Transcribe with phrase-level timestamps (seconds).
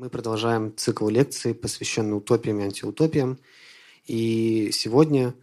[0.00, 3.38] Мы продолжаем цикл лекций, посвященный утопиям и антиутопиям.
[4.06, 5.34] И сегодня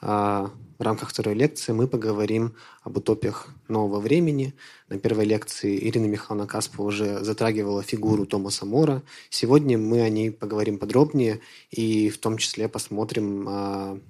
[0.00, 2.54] а, в рамках второй лекции мы поговорим
[2.84, 4.54] об утопиях нового времени.
[4.88, 9.02] На первой лекции Ирина Михайловна Каспова уже затрагивала фигуру Томаса Мора.
[9.30, 11.40] Сегодня мы о ней поговорим подробнее
[11.72, 14.00] и в том числе посмотрим а,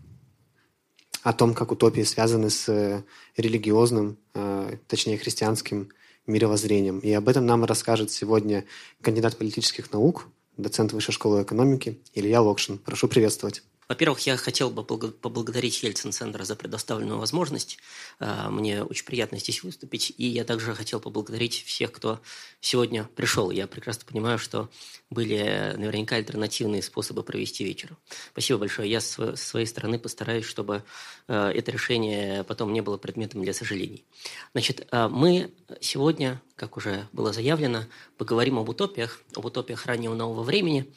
[1.22, 3.02] о том, как утопии связаны с
[3.38, 5.88] религиозным, а, точнее христианским
[6.26, 6.98] мировоззрением.
[7.00, 8.64] И об этом нам расскажет сегодня
[9.00, 12.78] кандидат политических наук, доцент Высшей школы экономики Илья Локшин.
[12.78, 13.62] Прошу приветствовать.
[13.88, 17.78] Во-первых, я хотел бы поблагодарить Ельцин-центр за предоставленную возможность.
[18.18, 20.12] А, мне очень приятно здесь выступить.
[20.16, 22.20] И я также хотел поблагодарить всех, кто
[22.60, 23.50] сегодня пришел.
[23.50, 24.70] Я прекрасно понимаю, что
[25.10, 27.96] были наверняка альтернативные способы провести вечер.
[28.32, 28.90] Спасибо большое.
[28.90, 30.82] Я с своей стороны постараюсь, чтобы
[31.28, 34.04] а, это решение потом не было предметом для сожалений.
[34.52, 37.84] Значит, а, мы сегодня, как уже было заявлено,
[38.16, 40.92] поговорим об утопиях, об утопиях раннего нового времени.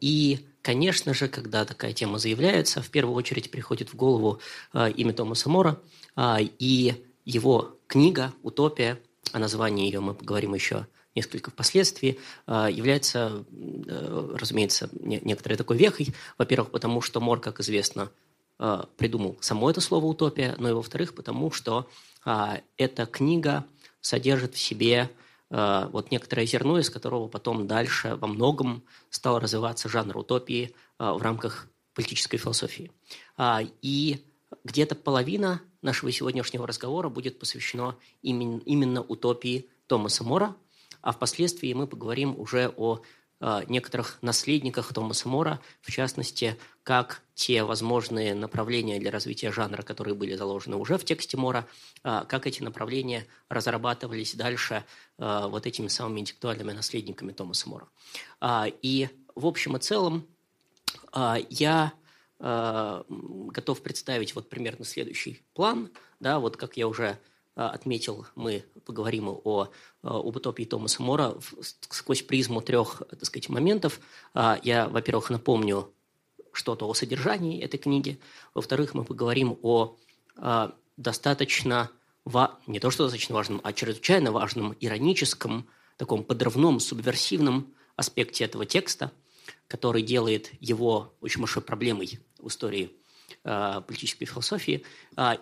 [0.00, 4.40] И Конечно же, когда такая тема заявляется, в первую очередь приходит в голову
[4.72, 5.78] э, имя Томаса Мора
[6.16, 8.98] э, и его книга «Утопия»,
[9.32, 16.14] о названии ее мы поговорим еще несколько впоследствии, является, э, разумеется, не, некоторой такой вехой.
[16.38, 18.10] Во-первых, потому что Мор, как известно,
[18.96, 21.90] придумал само это слово «утопия», но и во-вторых, потому что
[22.24, 23.66] эта книга
[24.00, 25.10] содержит в себе
[25.56, 31.22] вот некоторое зерно, из которого потом дальше во многом стал развиваться жанр утопии э, в
[31.22, 32.90] рамках политической философии.
[33.36, 34.24] А, и
[34.64, 40.56] где-то половина нашего сегодняшнего разговора будет посвящена именно, утопии Томаса Мора,
[41.02, 43.23] а впоследствии мы поговорим уже о Э,
[43.68, 50.34] некоторых наследниках Томаса Мора, в частности, как те возможные направления для развития жанра, которые были
[50.34, 51.66] заложены уже в тексте Мора,
[52.04, 54.84] э, как эти направления разрабатывались дальше
[55.18, 57.88] э, вот этими самыми интеллектуальными наследниками Томаса Мора.
[58.82, 60.26] И в общем и целом
[61.50, 61.92] я
[62.38, 67.18] готов представить вот примерно следующий план, да, вот как я уже
[67.54, 69.68] отметил, мы поговорим о,
[70.02, 74.00] а, об утопии Томаса Мора сквозь призму трех, так сказать, моментов.
[74.34, 75.92] А, я, во-первых, напомню
[76.52, 78.18] что-то о содержании этой книги.
[78.54, 79.96] Во-вторых, мы поговорим о
[80.96, 81.90] достаточно,
[82.66, 89.12] не то что достаточно важном, а чрезвычайно важном ироническом, таком подрывном, субверсивном аспекте этого текста,
[89.68, 92.90] который делает его очень большой проблемой в истории
[93.42, 94.84] политической философии.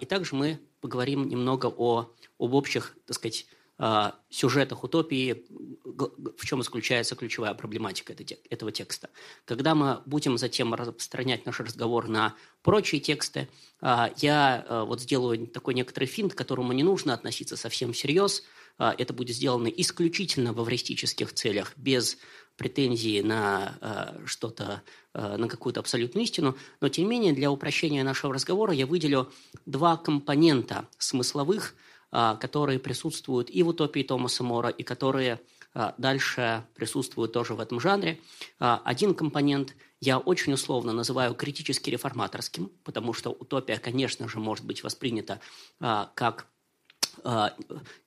[0.00, 3.47] И также мы поговорим немного о, об общих, так сказать,
[3.84, 5.44] а, сюжетах утопии,
[6.37, 8.15] в чем заключается ключевая проблематика
[8.48, 9.10] этого текста.
[9.44, 13.48] Когда мы будем затем распространять наш разговор на прочие тексты,
[13.81, 18.44] а, я а, вот сделаю такой некоторый финт, к которому не нужно относиться совсем всерьез.
[18.78, 22.19] Это будет сделано исключительно в авристических целях, без
[22.56, 24.82] претензии на что-то,
[25.14, 26.56] на какую-то абсолютную истину.
[26.80, 29.30] Но, тем не менее, для упрощения нашего разговора я выделю
[29.66, 31.74] два компонента смысловых–
[32.14, 35.40] а, которые присутствуют и в утопии Томаса Мора, и которые
[35.72, 38.20] а, дальше присутствуют тоже в этом жанре.
[38.58, 44.66] А, один компонент я очень условно называю критически реформаторским, потому что утопия, конечно же, может
[44.66, 45.40] быть воспринята
[45.78, 46.48] как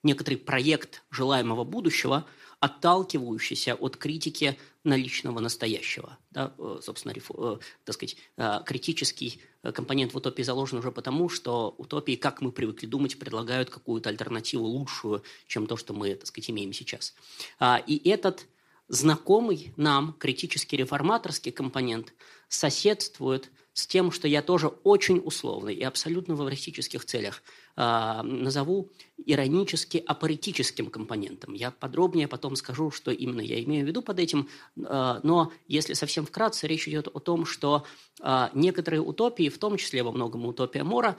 [0.04, 2.26] некоторый проект желаемого будущего–
[2.60, 6.18] отталкивающийся от критики наличного настоящего.
[6.32, 9.42] Да, э, собственно, э, так сказать, э, критический
[9.74, 14.66] компонент в утопии заложен уже потому, что утопии, как мы привыкли думать, предлагают какую-то альтернативу
[14.66, 17.16] лучшую, чем то, что мы, так сказать, имеем сейчас.
[17.60, 18.46] А, и этот
[18.88, 22.14] знакомый нам критический реформаторский компонент
[22.48, 27.44] соседствует с тем, что я тоже очень условно и абсолютно в эвристических целях
[27.76, 31.54] назову иронически апаритическим компонентом.
[31.54, 34.48] Я подробнее потом скажу, что именно я имею в виду под этим,
[34.78, 37.86] э, но если совсем вкратце, речь идет о том, что
[38.22, 41.18] э, некоторые утопии, в том числе во многом утопия Мора,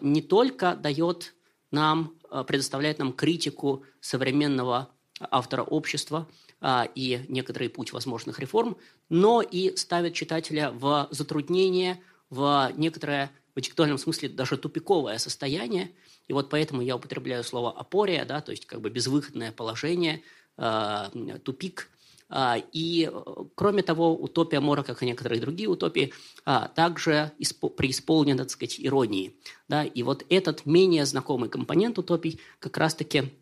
[0.00, 1.34] не только дает
[1.70, 2.14] нам,
[2.46, 4.90] предоставляет нам критику современного
[5.30, 6.28] автора общества–
[6.66, 8.78] а, и некоторый путь возможных реформ,
[9.10, 12.00] но и ставит читателя в затруднение,
[12.30, 15.92] в некоторое, в интеллектуальном смысле, даже тупиковое состояние.
[16.26, 20.22] И вот поэтому я употребляю слово «апория», да, то есть как бы безвыходное положение,
[20.56, 21.90] э, тупик.
[22.30, 23.10] А, и,
[23.54, 26.12] кроме того, утопия Мора, как и некоторые другие утопии,
[26.44, 27.30] а, также
[27.76, 29.36] преисполнена, так сказать, иронией.
[29.68, 29.84] Да?
[29.84, 33.32] И вот этот менее знакомый компонент утопий как раз-таки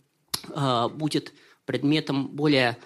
[0.94, 1.32] будет
[1.64, 2.76] предметом более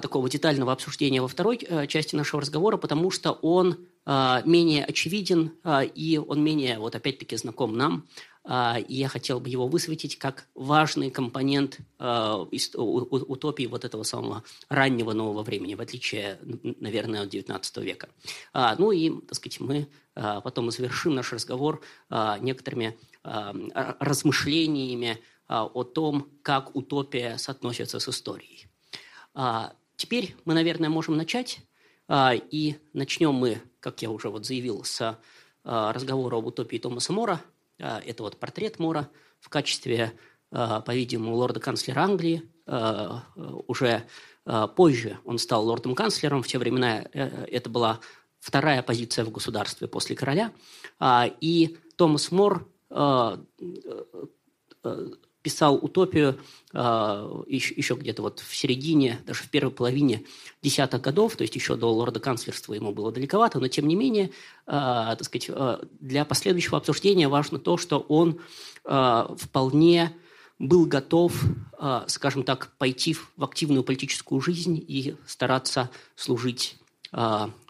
[0.00, 5.52] такого детального обсуждения во второй э, части нашего разговора, потому что он а, менее очевиден
[5.94, 8.06] и он менее, вот опять-таки, знаком нам.
[8.46, 15.42] и я хотел бы его высветить как важный компонент утопии вот этого самого раннего нового
[15.42, 16.38] времени, в отличие,
[16.80, 18.10] наверное, от XIX века.
[18.78, 21.80] Ну и, так сказать, мы потом завершим наш разговор
[22.40, 28.68] некоторыми размышлениями о том, как утопия соотносится с историей.
[29.96, 31.60] Теперь мы, наверное, можем начать,
[32.10, 35.18] и начнем мы, как я уже вот заявил, с
[35.64, 37.40] разговора об утопии Томаса Мора–
[37.80, 39.08] а, это вот портрет Мора
[39.40, 40.12] в качестве,
[40.50, 42.42] а, по-видимому, лорда-канцлера Англии.
[42.66, 43.24] А,
[43.66, 44.06] уже
[44.76, 46.42] позже он стал лордом-канцлером.
[46.42, 48.00] В те времена э, это была
[48.40, 50.52] вторая позиция в государстве после короля.
[51.40, 52.68] И Томас Мор
[55.44, 56.38] писал утопию
[56.72, 56.78] э,
[57.46, 60.24] еще, где-то вот в середине, даже в первой половине
[60.62, 64.30] десятых годов, то есть еще до лорда-канцлерства ему было далековато, но тем не менее, э,
[64.66, 68.40] так сказать, э, для последующего обсуждения важно то, что он
[68.84, 70.14] вполне
[70.58, 71.32] был готов,
[72.06, 76.76] скажем так, пойти в активную политическую жизнь и стараться служить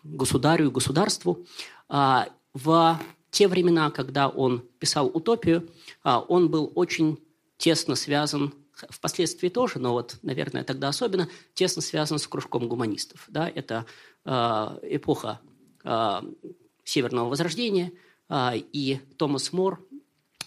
[0.02, 1.46] государю и государству.
[1.88, 3.00] В
[3.30, 5.68] те времена, когда он писал утопию,
[6.02, 7.20] он был очень
[7.56, 8.52] тесно связан,
[8.90, 13.24] впоследствии тоже, но вот, наверное, тогда особенно, тесно связан с кружком гуманистов.
[13.28, 13.48] Да?
[13.48, 13.86] Это
[14.24, 14.30] э,
[14.82, 15.40] эпоха
[15.84, 16.22] э,
[16.84, 17.92] Северного Возрождения,
[18.28, 19.86] э, и Томас Мор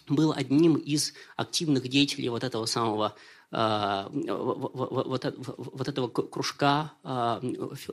[0.10, 3.16] был одним из активных деятелей вот этого самого
[3.50, 6.92] вот, этого кружка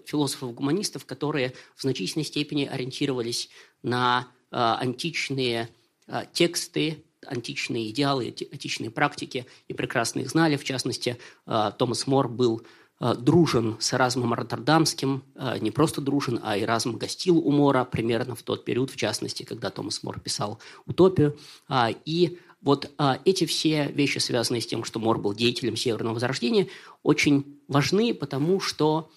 [0.05, 3.51] философов-гуманистов, которые в значительной степени ориентировались
[3.81, 5.69] на античные
[6.33, 10.57] тексты античные идеалы, античные практики и прекрасно их знали.
[10.57, 12.63] В частности, э, Томас Мор был
[13.01, 18.35] э, дружен с Эразмом Роттердамским, э, не просто дружен, а Эразм гостил у Мора примерно
[18.35, 21.37] в тот период, в частности, когда Томас Мор писал «Утопию».
[21.69, 22.91] А, и вот
[23.27, 26.69] эти все вещи, связанные с тем, что Мор был деятелем Северного Возрождения,
[27.03, 29.11] очень важны, потому что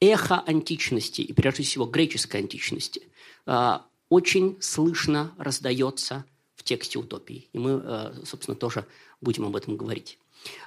[0.00, 3.02] эхо античности, и прежде всего греческой античности,
[4.10, 6.24] очень слышно раздается
[6.70, 7.48] тексте утопии.
[7.52, 8.86] И мы, э, собственно, тоже
[9.20, 10.18] будем об этом говорить.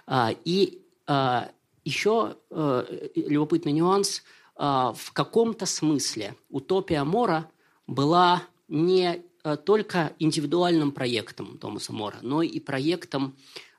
[0.06, 1.50] А, и а,
[1.86, 4.24] еще э, любопытный нюанс.
[4.56, 7.50] А, в каком-то смысле утопия Мора
[7.88, 13.36] была не э, только индивидуальным проектом Томаса Мора, но и проектом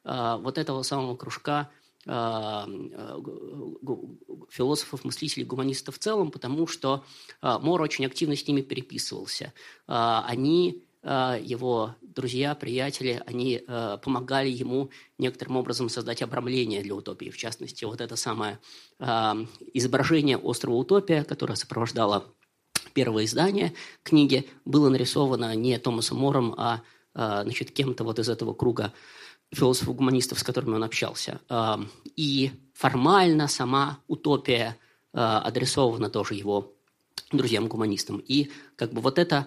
[0.07, 1.71] вот этого самого кружка
[4.51, 7.03] философов, мыслителей, гуманистов в целом, потому что
[7.41, 9.55] Мор очень активно с ними переписывался.
[9.87, 17.31] Они его друзья, приятели, они э, помогали ему некоторым образом создать обрамление для утопии.
[17.31, 18.59] В частности, вот это самое
[19.01, 19.07] э,
[19.75, 22.25] изображение острова Утопия, которое сопровождало
[22.93, 26.83] первое издание книги, было нарисовано не Томасом Мором, а
[27.15, 28.93] значит, кем-то вот из этого круга
[29.53, 31.41] философов-гуманистов, с которыми он общался.
[32.17, 34.77] И формально сама утопия
[35.13, 36.75] адресована тоже его
[37.31, 38.19] друзьям-гуманистам.
[38.19, 39.47] И как бы вот это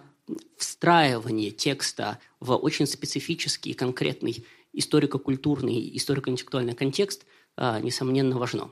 [0.58, 7.26] встраивание текста в очень специфический, конкретный историко-культурный, историко-интеллектуальный контекст,
[7.56, 8.72] а, несомненно, важно.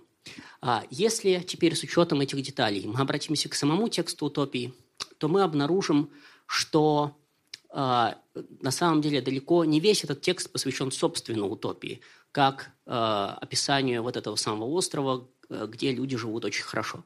[0.62, 4.74] А, если теперь с учетом этих деталей мы обратимся к самому тексту утопии,
[5.18, 6.12] то мы обнаружим,
[6.46, 7.18] что
[7.70, 8.18] а,
[8.62, 14.36] на самом деле далеко не весь этот текст посвящен собственно утопии, как описанию вот этого
[14.36, 17.06] самого острова, где люди живут очень хорошо.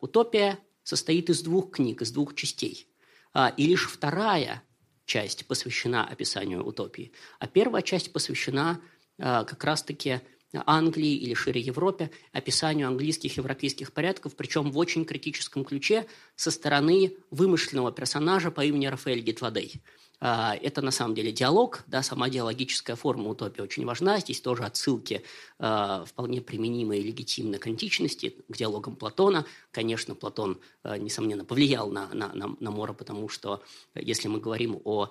[0.00, 2.86] Утопия состоит из двух книг, из двух частей.
[3.32, 4.62] А, и лишь вторая
[5.04, 8.80] часть посвящена описанию утопии, а первая часть посвящена
[9.18, 10.20] а, как раз-таки
[10.54, 16.06] Англии или шире Европе, описанию английских европейских порядков, причем в очень критическом ключе
[16.36, 19.80] со стороны вымышленного персонажа по имени Рафаэль а,
[20.20, 24.18] это на самом деле диалог, да, сама диалогическая форма утопии очень важна.
[24.18, 25.22] Здесь тоже отсылки
[25.60, 29.46] э, вполне применимые и легитимны к античности, к диалогам Платона.
[29.70, 33.62] Конечно, Платон, э, несомненно, повлиял на, на, на, Мора, потому что
[33.94, 35.10] если мы говорим о а,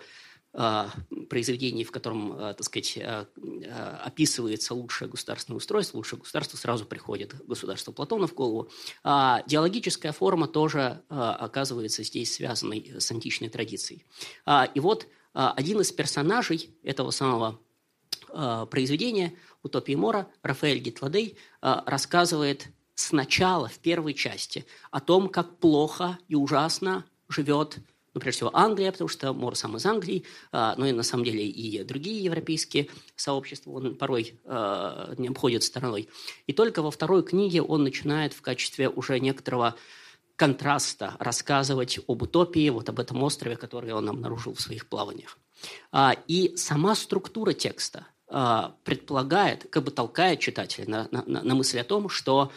[1.30, 3.28] произведении, в котором, а, так сказать, а,
[4.04, 8.70] описывается лучшее государственное устройство, лучшее государство, сразу приходит государство Платона в голову.
[9.04, 14.04] А диалогическая форма тоже оказывается здесь связанной с античной традицией.
[14.74, 17.60] И вот один из персонажей этого самого
[18.72, 26.36] произведения «Утопии Мора», Рафаэль Гитладей, рассказывает сначала, в первой части, о том, как плохо и
[26.36, 27.78] ужасно живет
[28.17, 31.24] ну, прежде всего, Англия, потому что Мор сам из Англии, а, но и на самом
[31.24, 36.09] деле и другие европейские сообщества он порой а, не обходит стороной.
[36.47, 39.75] И только во второй книге он начинает в качестве уже некоторого
[40.36, 45.38] контраста рассказывать об утопии, вот об этом острове, который он обнаружил в своих плаваниях.
[46.27, 48.07] И сама структура текста
[48.83, 52.51] предполагает, как бы толкает читателя на, на, на мысль о том, что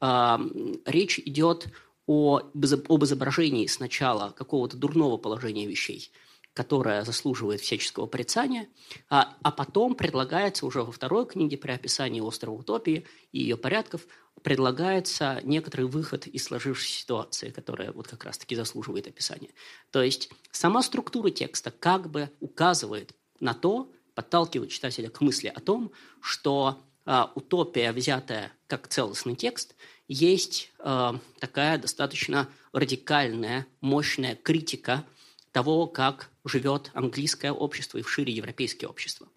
[0.00, 6.10] речь идет о, об изображении сначала какого-то дурного положения вещей–
[6.56, 8.66] которая заслуживает всяческого порицания,
[9.10, 14.06] а, а потом предлагается уже во второй книге при описании острова утопии и ее порядков
[14.42, 19.50] предлагается некоторый выход из сложившейся ситуации, которая вот как раз-таки заслуживает описания.
[19.90, 25.60] То есть сама структура текста как бы указывает на то, подталкивает читателя к мысли о
[25.60, 29.74] том, что а, утопия, взятая как целостный текст,
[30.08, 35.04] есть а, такая достаточно радикальная, мощная критика
[35.52, 39.28] того, как живет английское общество и шире европейское общество.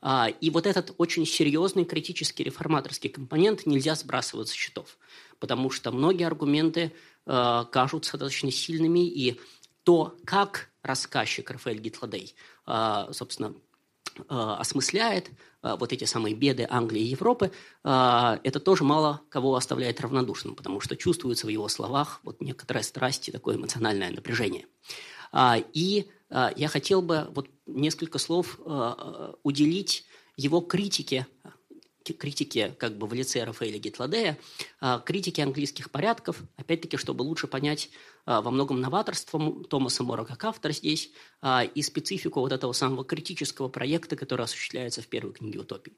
[0.00, 4.96] А, и вот этот очень серьезный критический реформаторский компонент нельзя сбрасывать со счетов,
[5.40, 6.92] потому что многие аргументы
[7.26, 9.40] а, кажутся достаточно сильными, и
[9.82, 12.34] то, как рассказчик Рафаэль Гитладей,
[12.66, 13.54] а, собственно,
[14.28, 15.30] осмысляет
[15.62, 17.50] вот эти самые беды Англии и Европы,
[17.82, 23.28] это тоже мало кого оставляет равнодушным, потому что чувствуется в его словах вот некоторая страсть
[23.28, 24.66] и такое эмоциональное напряжение.
[25.72, 28.58] И а, я хотел бы вот несколько слов
[29.42, 30.04] уделить
[30.36, 31.26] его критике,
[32.12, 34.38] критике как бы в лице Рафаэля Гитладея,
[35.04, 37.90] критике английских порядков, опять-таки, чтобы лучше понять
[38.26, 41.10] во многом новаторство Томаса Мора как автор здесь
[41.44, 45.92] и специфику вот этого самого критического проекта, который осуществляется в первой книге «Утопии».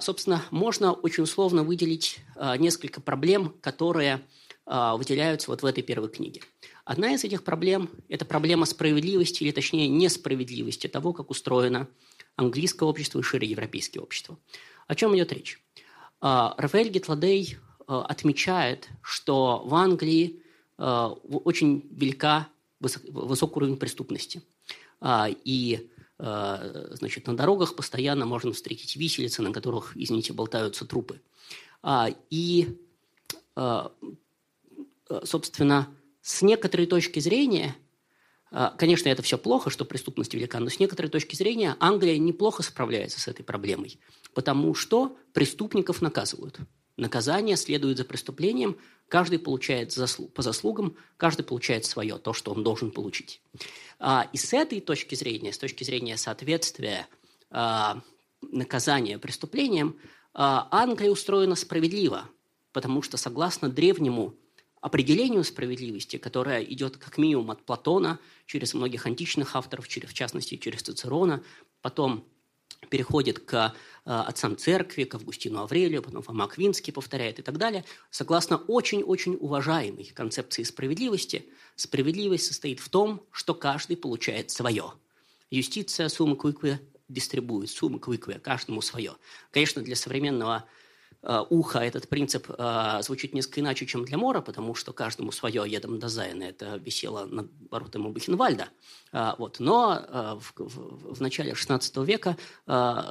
[0.00, 2.18] Собственно, можно очень условно выделить
[2.58, 4.22] несколько проблем, которые
[4.66, 6.42] выделяются вот в этой первой книге.
[6.84, 11.88] Одна из этих проблем– это проблема справедливости, или точнее несправедливости того, как устроено
[12.36, 14.38] английское общество и шире европейское общество.
[14.90, 15.62] О чем идет речь?
[16.20, 20.42] А, Рафаэль Гетладей а, отмечает, что в Англии
[20.78, 22.48] а, очень велика
[22.80, 24.42] высокий уровень преступности.
[25.44, 31.20] И значит, на дорогах постоянно можно встретить виселицы, на которых, извините, болтаются трупы.
[32.30, 32.78] И,
[35.24, 35.88] собственно,
[36.20, 37.74] с некоторой точки зрения,
[38.76, 43.20] конечно, это все плохо, что преступность велика, но с некоторой точки зрения Англия неплохо справляется
[43.20, 44.00] с этой проблемой,
[44.34, 46.58] потому что преступников наказывают.
[46.96, 48.76] Наказание следует за преступлением,
[49.08, 49.96] каждый получает
[50.34, 53.40] по заслугам, каждый получает свое, то, что он должен получить.
[53.98, 57.06] А, и с этой точки зрения, с точки зрения соответствия
[57.50, 58.02] а,
[58.42, 59.96] наказания преступлениям,
[60.32, 62.28] Англия устроена справедливо,
[62.72, 64.34] потому что согласно древнему
[64.80, 70.56] определению справедливости, которое идет как минимум от Платона, через многих античных авторов, через, в частности,
[70.56, 71.42] через Цицерона,
[71.82, 72.24] потом
[72.88, 73.70] переходит к э,
[74.04, 77.84] отцам церкви, к Августину Аврелию, потом Фома Квинский повторяет и так далее.
[78.10, 81.46] Согласно очень-очень уважаемой концепции справедливости,
[81.76, 84.92] справедливость состоит в том, что каждый получает свое.
[85.50, 89.16] Юстиция сумма квикве дистрибует, сумма квикве, каждому свое.
[89.50, 90.64] Конечно, для современного
[91.22, 95.98] уха этот принцип э, звучит несколько иначе, чем для Мора, потому что каждому свое едом
[95.98, 96.44] до Зайна.
[96.44, 98.68] Это висело над воротами Бухенвальда.
[99.12, 99.60] Э, вот.
[99.60, 102.36] Но в, в, в начале XVI века,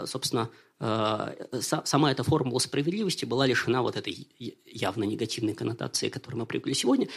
[0.07, 0.49] собственно,
[0.79, 4.27] сама эта формула справедливости была лишена вот этой
[4.65, 7.09] явно негативной коннотации, к которой мы привыкли сегодня.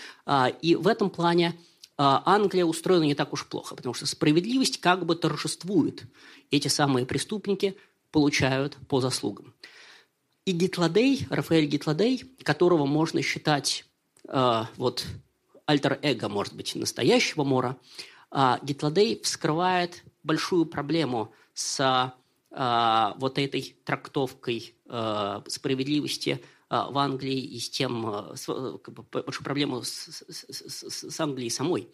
[0.60, 1.56] И в этом плане
[1.96, 6.04] Англия устроена не так уж плохо, потому что справедливость как бы торжествует.
[6.50, 7.76] Эти самые преступники
[8.10, 9.54] получают по заслугам.
[10.44, 13.84] И Гитладей, Рафаэль Гитладей, которого можно считать
[14.28, 15.06] э, вот
[15.66, 17.76] альтер-эго, может быть, настоящего Мора,
[18.32, 22.12] э, Гитладей вскрывает большую проблему с
[22.50, 29.04] э, вот этой трактовкой э, справедливости э, в Англии и с тем, э, с, бы,
[29.12, 31.88] большую проблему с, с, с, Англией самой.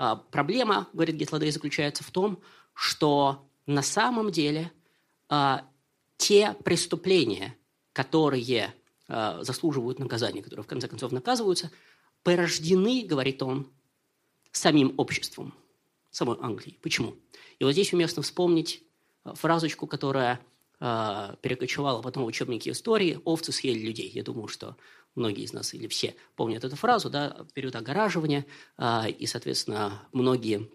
[0.00, 2.40] Э, проблема, говорит Гитладей, заключается в том,
[2.74, 4.72] что на самом деле
[5.30, 5.58] э,
[6.16, 7.56] те преступления,
[7.92, 8.74] которые
[9.08, 11.70] э, заслуживают наказания, которые в конце концов наказываются,
[12.22, 13.70] порождены, говорит он,
[14.50, 15.54] самим обществом,
[16.10, 16.78] самой Англии.
[16.82, 17.16] Почему?
[17.58, 18.82] И вот здесь уместно вспомнить
[19.24, 20.40] э, фразочку, которая
[20.80, 24.10] э, перекочевала потом в учебники истории «овцы съели людей».
[24.14, 24.76] Я думаю, что
[25.14, 28.46] многие из нас или все помнят эту фразу, да, период огораживания,
[29.18, 30.70] и, соответственно, многие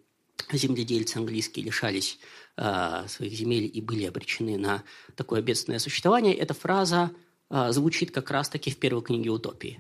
[0.51, 2.20] земледельцы английские лишались
[2.58, 4.84] э, своих земель и были обречены на
[5.15, 7.12] такое бедственное существование, эта фраза
[7.50, 9.79] э, звучит как раз-таки в первой книге «Утопии».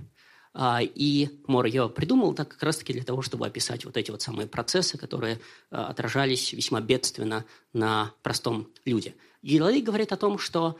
[0.53, 4.21] Э, и Мор ее придумал так как раз-таки для того, чтобы описать вот эти вот
[4.21, 9.15] самые процессы, которые э, отражались весьма бедственно на простом люде.
[9.41, 10.79] Гилали говорит о том, что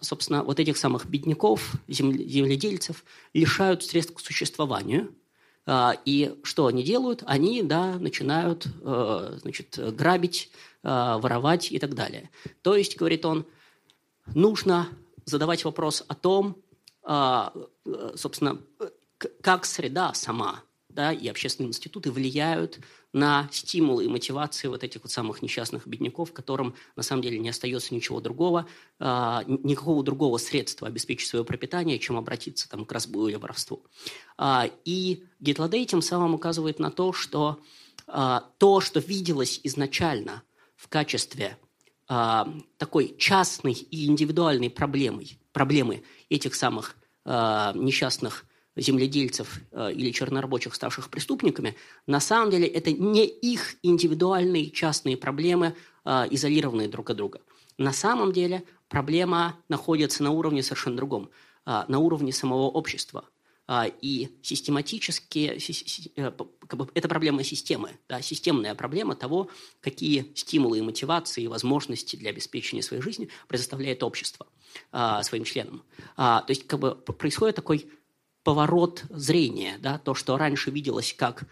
[0.00, 5.14] собственно, вот этих самых бедняков, земледельцев, лишают средств к существованию–
[5.66, 7.22] И что они делают?
[7.26, 10.50] Они да, начинают значит, грабить,
[10.82, 12.30] воровать и так далее.
[12.62, 13.46] То есть, говорит он,
[14.34, 14.88] нужно
[15.24, 16.56] задавать вопрос о том,
[18.14, 18.58] собственно,
[19.40, 20.62] как среда сама
[20.94, 22.78] да, и общественные институты влияют
[23.12, 27.48] на стимулы и мотивации вот этих вот самых несчастных бедняков, которым на самом деле не
[27.48, 28.66] остается ничего другого,
[29.00, 33.84] э, никакого другого средства обеспечить свое пропитание, чем обратиться там, к разбою или воровству.
[34.38, 37.58] Э, и Гитлодей тем самым указывает на то, что
[38.06, 40.42] э, то, что виделось изначально
[40.76, 41.58] в качестве
[42.08, 42.44] э,
[42.78, 48.44] такой частной и индивидуальной проблемой, проблемы этих самых э, несчастных
[48.76, 51.76] земледельцев э, или чернорабочих, ставших преступниками,
[52.06, 57.40] на самом деле это не их индивидуальные частные проблемы, э, изолированные друг от друга.
[57.78, 61.30] На самом деле проблема находится на уровне совершенно другом,
[61.66, 63.24] э, на уровне самого общества.
[64.02, 65.58] И систематически,
[66.14, 69.48] как бы, это проблема системы, да, системная проблема того,
[69.80, 74.46] какие стимулы и мотивации и возможности для обеспечения своей жизни предоставляет общество
[75.22, 75.82] своим членам.
[76.14, 77.88] То есть как бы, происходит такой
[78.44, 81.44] поворот зрения, да, то, что раньше виделось как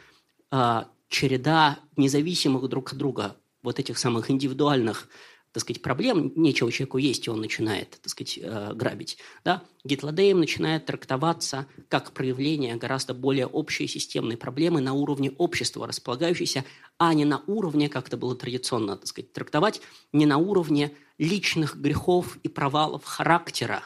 [0.51, 5.09] э, череда независимых друг от друга вот этих самых индивидуальных
[5.53, 9.19] так сказать, проблем, нечего человеку есть, и он начинает, так сказать, э, грабить.
[9.45, 9.63] Да?
[9.85, 16.65] Гитлодеем начинает трактоваться как проявление гораздо более общей системной проблемы на уровне общества, располагающейся,
[16.97, 19.83] а не на уровне, как это было традиционно, так сказать, трактовать,
[20.13, 23.85] не на уровне личных грехов и провалов характера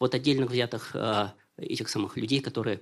[0.00, 2.80] вот отдельных взятых э, этих самых людей, которые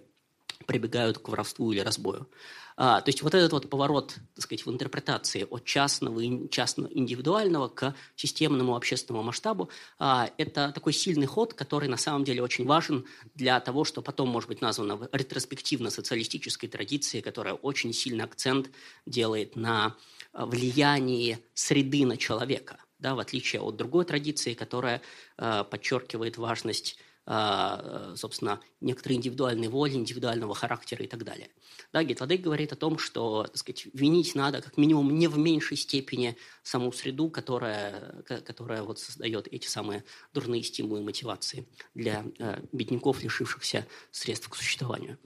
[0.66, 2.28] прибегают к воровству или разбою.
[2.76, 7.68] А, то есть вот этот вот поворот, так сказать, в интерпретации от частного, частного индивидуального
[7.68, 13.04] к системному общественному масштабу, а, это такой сильный ход, который на самом деле очень важен
[13.34, 18.70] для того, что потом может быть названо ретроспективно-социалистической традицией, которая очень сильный акцент
[19.06, 19.96] делает на
[20.32, 25.00] влиянии среды на человека, да, в отличие от другой традиции, которая
[25.36, 31.48] э, подчеркивает важность а, собственно, некоторые индивидуальные воли, индивидуального характера и так далее.
[31.92, 35.76] Да, Гетладек говорит о том, что так сказать, винить надо как минимум не в меньшей
[35.76, 42.60] степени саму среду, которая, которая вот создает эти самые дурные стимулы и мотивации для э,
[42.72, 45.18] бедняков, лишившихся средств к существованию.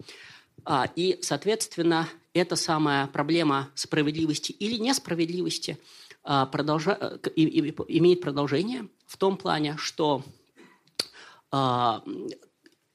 [0.64, 5.78] А, и, соответственно, эта самая проблема справедливости или несправедливости
[6.22, 6.96] а, продолжа...
[7.00, 10.37] Э, и, и, имеет продолжение в том плане, что а,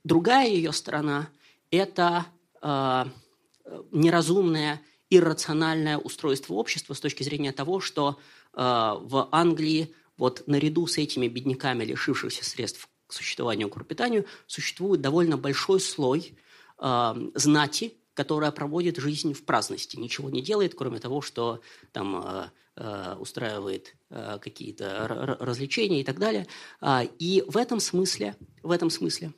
[0.03, 1.29] другая ее сторона–
[1.71, 2.27] это
[2.61, 3.09] а,
[3.91, 8.19] неразумное, иррациональное устройство общества с точки зрения того, что
[8.53, 15.01] а, в Англии вот наряду с этими бедняками, лишившихся средств к существованию, к пропитанию, существует
[15.01, 16.37] довольно большой слой
[16.79, 21.61] знати, которая проводит жизнь в праздности, ничего не делает, кроме того, что
[21.91, 22.51] там
[23.19, 26.47] устраивает э, какие-то развлечения и так далее.
[26.81, 29.33] А, и в этом смысле, в этом смысле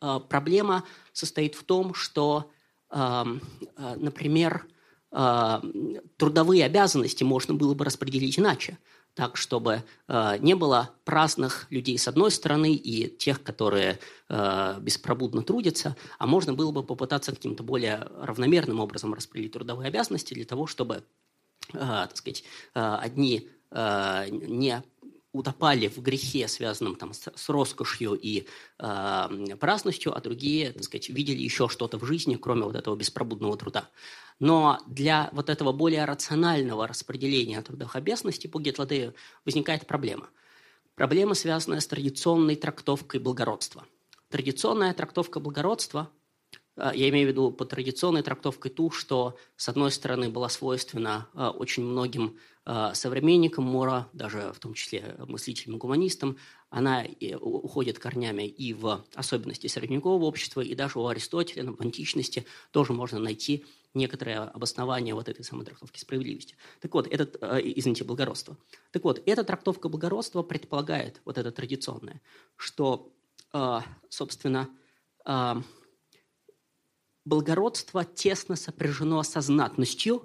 [0.00, 2.50] э, проблема состоит в том, что,
[2.88, 4.66] например,
[5.10, 8.78] трудовые обязанности можно было бы распределить иначе
[9.14, 15.42] так, чтобы э, не было праздных людей с одной стороны и тех, которые э, беспробудно
[15.42, 20.66] трудятся, а можно было бы попытаться каким-то более равномерным образом распределить трудовые обязанности для того,
[20.66, 21.02] чтобы
[21.72, 24.82] так сказать, а, одни а, не
[25.32, 28.46] утопали в грехе, связанном там, с, роскошью и
[28.78, 33.56] э, праздностью, а другие, так сказать, видели еще что-то в жизни, кроме вот этого беспробудного
[33.56, 33.88] труда.
[34.40, 40.30] Но для вот этого более рационального распределения трудовых обязанностей по Гетладею возникает проблема.
[40.96, 43.86] Проблема, связанная с традиционной трактовкой благородства.
[44.30, 46.10] Традиционная трактовка благородства
[46.94, 51.50] я имею в виду по традиционной трактовкой ту, что, с одной стороны, была свойственна а,
[51.50, 56.36] очень многим а, современникам Мора, даже в том числе мыслителям-гуманистам,
[56.70, 57.04] она
[57.40, 63.18] уходит корнями и в особенности средневекового общества, и даже у Аристотеля в античности тоже можно
[63.18, 66.56] найти некоторое обоснование вот этой самой трактовки справедливости.
[66.80, 68.56] Так вот, этот, извините, благородство.
[68.92, 72.20] Так вот, эта трактовка благородства предполагает, вот это традиционное,
[72.56, 73.12] что,
[74.08, 74.68] собственно,
[77.30, 80.22] благородство тесно сопряжено со знатностью,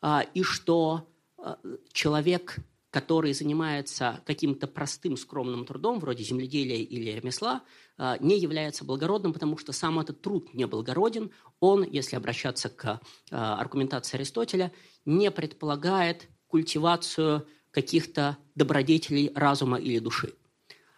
[0.00, 1.58] а, и что а,
[1.92, 2.56] человек,
[2.90, 7.62] который занимается каким-то простым скромным трудом, вроде земледелия или ремесла,
[7.96, 11.30] а, не является благородным, потому что сам этот труд не благороден.
[11.58, 14.70] Он, если обращаться к аргументации Аристотеля,
[15.06, 20.34] не предполагает культивацию каких-то добродетелей разума или души.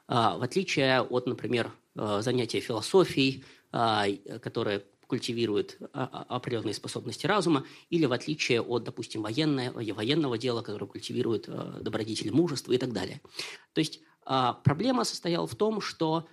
[0.08, 4.06] В отличие от, например, занятия философией, а,
[4.42, 11.48] которое культивирует определенные способности разума, или в отличие от, допустим, военного, военного дела, которое культивирует
[11.82, 13.20] добродетели мужества и так далее.
[13.72, 16.28] То есть проблема состояла в том, что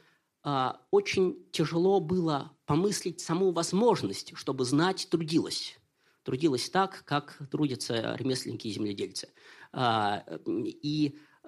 [0.92, 5.80] очень тяжело было помыслить саму возможность, чтобы знать трудилась
[6.28, 9.28] трудилась так, как трудятся ремесленники и земледельцы.
[9.28, 9.30] И
[9.72, 10.42] а, а,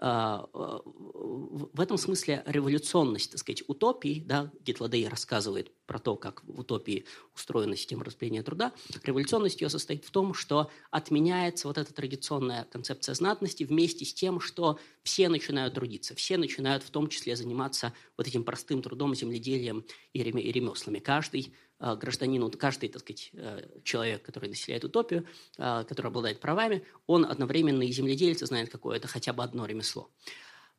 [0.02, 7.06] в этом смысле революционность, так сказать, утопии, да, Гитладей рассказывает про то, как в утопии
[7.36, 8.72] устроена система распределения труда,
[9.04, 14.40] революционность ее состоит в том, что отменяется вот эта традиционная концепция знатности вместе с тем,
[14.40, 19.84] что все начинают трудиться, все начинают в том числе заниматься вот этим простым трудом, земледелием
[20.14, 21.00] и ремеслами.
[21.00, 25.26] Каждый Э, гражданину, каждый, так сказать, э, человек, который населяет утопию,
[25.58, 30.10] э, который обладает правами, он одновременно и земледельец, знает какое-то хотя бы одно ремесло.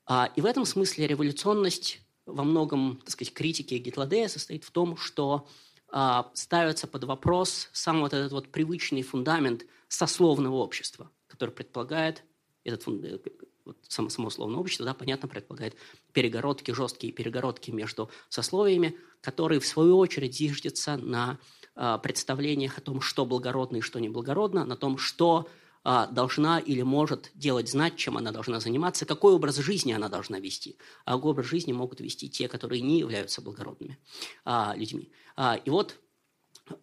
[0.07, 4.97] А, и в этом смысле революционность во многом, так сказать, критики Гитладея состоит в том,
[4.97, 5.49] что
[5.89, 12.25] а, ставится под вопрос сам вот этот вот привычный фундамент сословного общества, который предполагает
[12.65, 12.85] этот
[13.71, 15.77] вот само, само словное общество, да, понятно, предполагает
[16.13, 21.39] перегородки, жесткие перегородки между сословиями, которые, в свою очередь, зиждятся на
[21.77, 25.49] э, представлениях о том, что благородно и что неблагородно, на том, что
[25.85, 30.41] э, должна или может делать знать, чем она должна заниматься, какой образ жизни она должна
[30.41, 30.77] вести.
[31.05, 33.99] А образ жизни могут вести те, которые не являются благородными
[34.45, 35.13] э, людьми.
[35.37, 35.97] Э, и вот,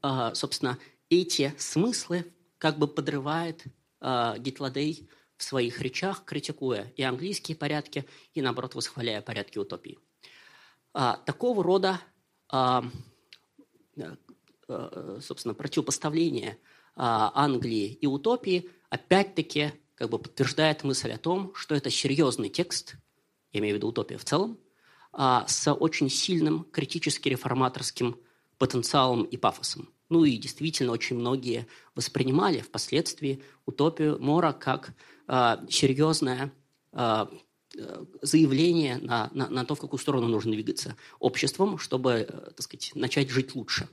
[0.03, 0.77] э, собственно,
[1.09, 2.25] эти смыслы
[2.57, 3.65] как бы подрывает
[3.99, 9.99] э, Гитладей в своих речах, критикуя и английские порядки, и, наоборот, восхваляя порядки утопии.
[10.93, 12.01] А, такого рода,
[12.49, 12.83] а,
[14.67, 16.57] а, собственно, противопоставление
[16.95, 22.95] а, Англии и утопии опять-таки как бы подтверждает мысль о том, что это серьезный текст,
[23.51, 24.59] я имею в виду утопия в целом,
[25.11, 28.17] а, с очень сильным критически реформаторским
[28.57, 29.89] потенциалом и пафосом.
[30.09, 34.93] Ну и действительно очень многие воспринимали впоследствии утопию Мора как э,
[35.27, 36.51] серьезное
[36.93, 37.25] э,
[38.21, 42.91] заявление на, на, на то, в какую сторону нужно двигаться обществом, чтобы, э, так сказать,
[42.95, 43.89] начать жить лучше.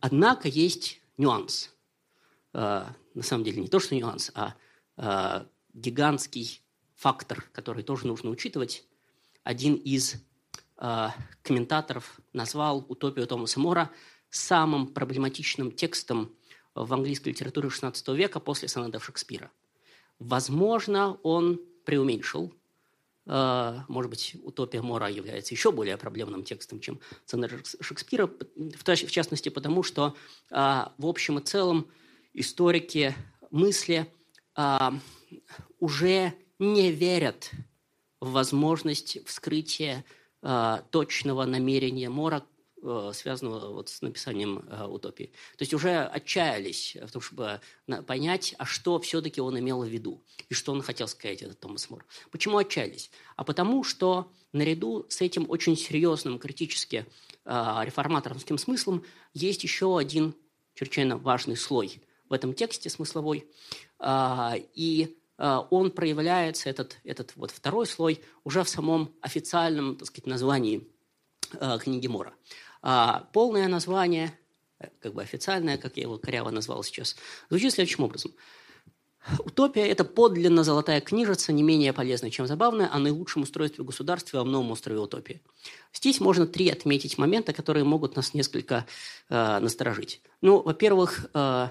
[0.00, 1.70] Однако есть нюанс.
[2.54, 4.54] Э, на самом деле не то, что нюанс, а
[4.96, 5.44] э,
[5.74, 6.62] гигантский
[6.96, 8.84] фактор, который тоже нужно учитывать.
[9.44, 10.16] Один из
[10.78, 11.08] э,
[11.42, 13.90] комментаторов назвал утопию Томаса Мора–
[14.30, 16.34] самым проблематичным текстом
[16.74, 19.50] в английской литературе XVI века после сонетов Шекспира.
[20.18, 22.52] Возможно, он преуменьшил.
[23.26, 29.48] Э, может быть, «Утопия Мора» является еще более проблемным текстом, чем сонеты Шекспира, в частности
[29.48, 30.16] потому, что
[30.50, 31.88] э, в общем и целом
[32.32, 33.14] историки
[33.50, 34.12] мысли
[34.56, 34.78] э,
[35.78, 37.50] уже не верят
[38.20, 40.04] в возможность вскрытия
[40.90, 42.44] точного намерения Мора
[43.12, 45.32] связанного вот с написанием э, утопии.
[45.56, 47.60] То есть уже отчаялись в том, чтобы
[48.06, 51.90] понять, а что все-таки он имел в виду, и что он хотел сказать, этот Томас
[51.90, 52.04] Мор.
[52.30, 53.10] Почему отчаялись?
[53.36, 57.04] А потому что наряду с этим очень серьезным критически
[57.44, 60.34] э, реформаторским смыслом есть еще один
[60.74, 63.46] чрезвычайно важный слой в этом тексте смысловой,
[64.04, 70.86] и он проявляется, этот, этот вот второй слой, уже в самом официальном, так сказать, названии
[71.80, 72.34] книги Мора.
[72.82, 74.32] А полное название,
[75.00, 77.16] как бы официальное, как я его коряво назвал сейчас,
[77.48, 78.32] звучит следующим образом.
[79.40, 84.40] Утопия– это подлинно золотая книжица, не менее полезная, чем забавная, о наилучшем устройстве государства и
[84.40, 85.42] о новом острове утопии.
[85.92, 88.86] Здесь можно три отметить момента, которые могут нас несколько
[89.28, 90.22] э, насторожить.
[90.40, 91.68] Ну, во-первых, э,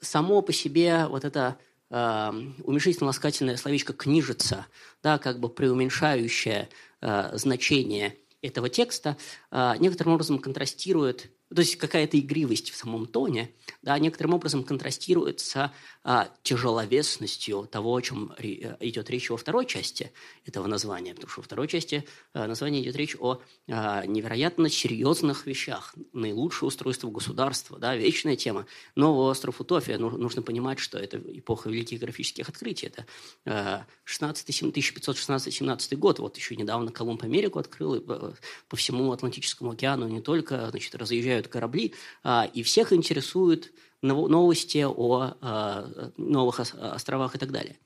[0.00, 1.56] само по себе вот это
[1.90, 2.30] э,
[2.62, 4.66] уменьшительно-ласкательное словечко «книжица»,
[5.02, 6.68] да, как бы преуменьшающее
[7.00, 9.16] э, значение этого текста
[9.50, 13.50] а, некоторым образом контрастирует то есть какая-то игривость в самом тоне,
[13.82, 19.66] да, некоторым образом контрастирует с а, тяжеловесностью того, о чем ри, идет речь во второй
[19.66, 20.12] части
[20.44, 25.46] этого названия, потому что во второй части а, названия идет речь о а, невероятно серьезных
[25.46, 28.66] вещах, наилучшее устройство государства, да, вечная тема.
[28.96, 33.06] Новый остров Утопия, ну, нужно понимать, что это эпоха великих графических открытий, это
[33.46, 38.34] а, 16, 1516-17 год, вот еще недавно Колумб Америку открыл, и по,
[38.68, 44.84] по всему Атлантическому океану не только, значит, разъезжают приезжают корабли, а, и всех интересуют новости
[44.86, 47.78] о а, новых островах и так далее.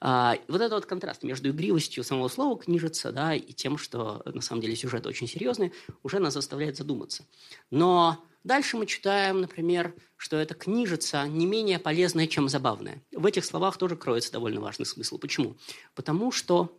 [0.00, 4.42] А, вот этот вот контраст между игривостью самого слова книжица да, и тем, что на
[4.42, 7.24] самом деле сюжет очень серьезный, уже нас заставляет задуматься.
[7.70, 13.02] Но дальше мы читаем, например, что эта книжица не менее полезная, чем забавная.
[13.12, 15.18] В этих словах тоже кроется довольно важный смысл.
[15.18, 15.56] Почему?
[15.94, 16.78] Потому что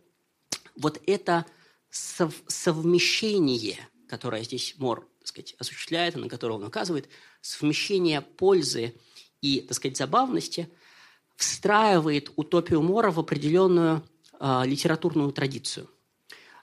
[0.76, 1.44] вот это
[1.90, 3.76] сов совмещение,
[4.08, 7.08] которое здесь Мор сказать, осуществляет, на которого он указывает,
[7.40, 8.94] совмещение пользы
[9.40, 10.68] и, так сказать, забавности
[11.36, 14.02] встраивает утопию Мора в определенную
[14.40, 15.88] э, литературную традицию,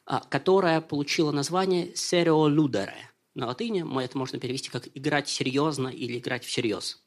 [0.05, 3.11] э, которая получила название «серио людере».
[3.33, 7.01] На латыни это можно перевести как «играть серьезно» или «играть всерьез».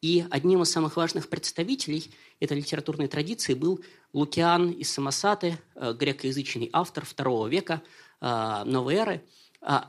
[0.00, 6.70] И одним из самых важных представителей этой литературной традиции был Лукиан из Самосаты, э, грекоязычный
[6.72, 7.82] автор второго века
[8.20, 9.24] э, новой эры,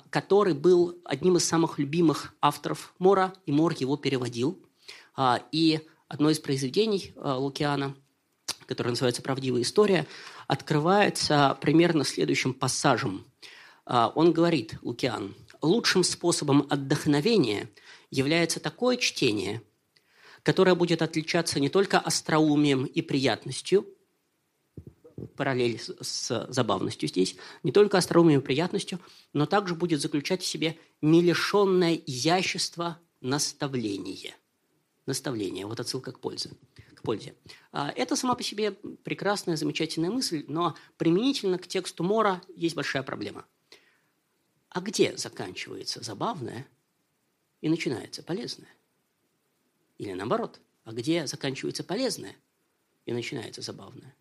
[0.09, 4.59] который был одним из самых любимых авторов Мора, и Мор его переводил.
[5.51, 7.95] И одно из произведений Лукиана,
[8.65, 10.07] которое называется «Правдивая история»,
[10.47, 13.25] открывается примерно следующим пассажем.
[13.85, 17.69] Он говорит, Лукиан, «Лучшим способом отдохновения
[18.09, 19.61] является такое чтение–
[20.43, 23.85] которая будет отличаться не только остроумием и приятностью,
[25.35, 28.99] параллель с, с забавностью здесь, не только остроумием и приятностью,
[29.33, 34.35] но также будет заключать в себе нелишенное изящество наставление.
[35.05, 36.51] Наставление, вот отсылка к пользе.
[36.95, 37.35] К пользе.
[37.71, 43.03] А, это сама по себе прекрасная, замечательная мысль, но применительно к тексту Мора есть большая
[43.03, 43.45] проблема.
[44.69, 46.67] А где заканчивается забавное
[47.61, 48.69] и начинается полезное?
[49.97, 52.35] Или наоборот, а где заканчивается полезное
[53.05, 54.15] и начинается забавное?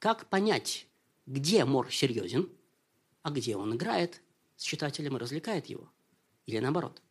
[0.00, 0.86] Как понять,
[1.26, 2.48] где Мор серьезен,
[3.22, 4.22] а где он играет
[4.56, 5.92] с читателем и развлекает его?
[6.46, 7.02] Или наоборот?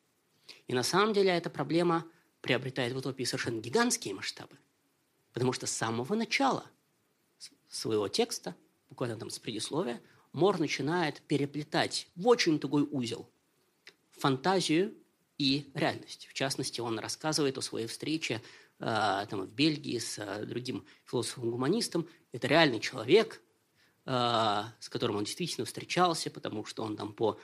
[0.67, 2.04] И на самом деле эта проблема
[2.41, 4.58] приобретает в утопии совершенно гигантские масштабы.
[5.34, 6.65] Потому что с самого начала
[7.67, 8.56] своего текста,
[8.89, 10.02] буквально там с предисловия,
[10.34, 13.30] Мор начинает переплетать в очень тугой узел
[14.13, 14.95] фантазию
[15.38, 16.28] и реальность.
[16.28, 18.41] В частности, он рассказывает о своей встрече
[18.79, 22.07] там, в Бельгии с э, другим философом-гуманистом.
[22.31, 23.41] Это реальный человек,
[24.05, 24.09] э,
[24.79, 27.39] с которым он действительно встречался, потому что он там по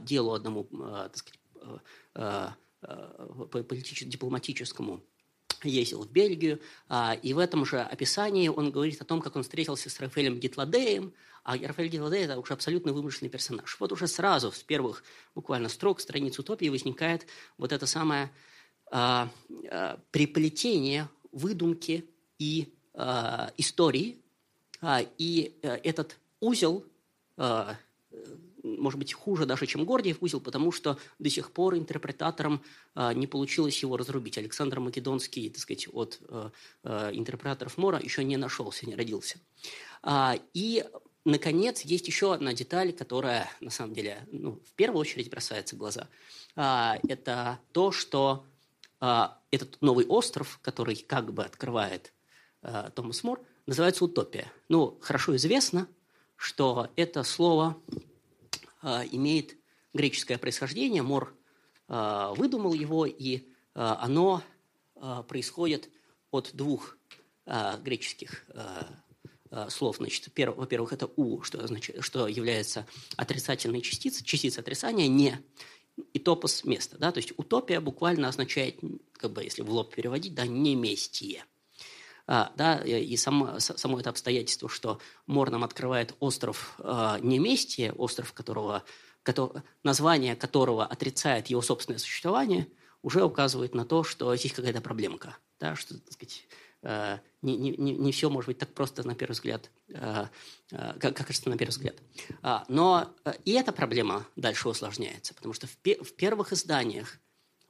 [0.00, 1.38] делу одному, так сказать,
[2.12, 5.02] по политическому
[5.64, 9.42] ездил в Бельгию, а, и в этом же описании он говорит о том, как он
[9.42, 13.76] встретился с Рафаэлем Гитладеем, а Рафаэль Гитладей– это уже абсолютно вымышленный персонаж.
[13.80, 15.02] Вот уже сразу, с первых
[15.34, 17.26] буквально строк страниц утопии возникает
[17.58, 18.30] вот это самое
[18.90, 19.28] а,
[19.70, 22.04] а, приплетение выдумки
[22.38, 24.18] и а, истории,
[24.80, 26.84] а, и а, этот узел
[28.62, 32.62] может быть, хуже даже, чем Гордиев узел, потому что до сих пор интерпретаторам
[32.94, 34.38] э, не получилось его разрубить.
[34.38, 36.50] Александр Македонский, так сказать, от э,
[36.84, 39.38] э, интерпретаторов Мора еще не нашелся, не родился.
[40.54, 40.84] И,
[41.26, 45.78] наконец, есть еще одна деталь, которая, на самом деле, ну, в первую очередь бросается в
[45.78, 46.08] глаза.
[46.56, 48.46] Это то, что
[49.00, 52.12] этот новый остров, который как бы открывает
[52.62, 54.52] а, Томас Мор, называется «Утопия».
[54.68, 55.88] Ну, хорошо известно,
[56.36, 57.80] что это слово
[58.82, 59.56] а, имеет
[59.92, 61.02] греческое происхождение.
[61.02, 61.34] Мор
[61.88, 64.42] а, выдумал его, и а, оно
[65.28, 65.88] происходит
[66.30, 66.98] от двух
[67.46, 68.44] греческих
[69.70, 69.96] слов.
[69.96, 72.86] Значит, во-первых, это «у», что, значит, что является
[73.16, 75.42] отрицательной частицей, частицей отрицания, «не»,
[76.12, 76.98] и топос– место.
[76.98, 77.12] Да?
[77.12, 78.78] То есть утопия буквально означает,
[79.14, 81.44] как бы, если в лоб переводить, да, «неместие».
[82.26, 88.32] А, да, и само, само это обстоятельство, что Мор нам открывает остров а, Неместия, остров,
[88.32, 88.84] которого,
[89.24, 92.68] который, название которого отрицает его собственное существование,
[93.02, 96.46] уже указывает на то, что здесь какая-то проблемка, да, что, так сказать,
[96.82, 100.30] а, не, не, не все может быть так просто на первый взгляд, а,
[100.72, 101.96] а, как, как кажется на первый взгляд.
[102.68, 107.18] Но и эта проблема дальше усложняется, потому что в, в первых изданиях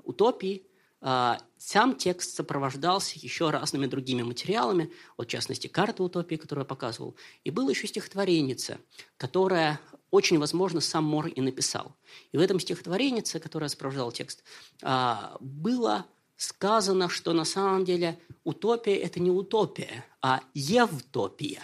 [0.03, 0.67] утопии
[1.03, 6.67] а, сам текст сопровождался еще разными другими материалами, вот, в частности, карта утопии, которую я
[6.67, 7.17] показывал.
[7.45, 8.79] И было еще стихотвореница,
[9.17, 9.81] которая
[10.11, 11.97] очень возможно сам Мор и написал.
[12.33, 14.45] И в этом стихотворенице, которое сопровождал текст,
[14.83, 16.07] а, было
[16.40, 21.61] сказано, что на самом деле утопия– это не утопия, а евтопия.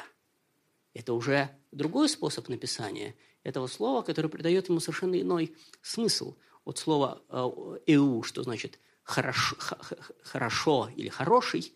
[0.93, 6.37] Это уже другой способ написания этого слова, который придает ему совершенно иной смысл.
[6.67, 7.51] От слова а,
[7.87, 9.57] «эу», что значит хорошо,
[10.23, 11.73] хорошо или хороший,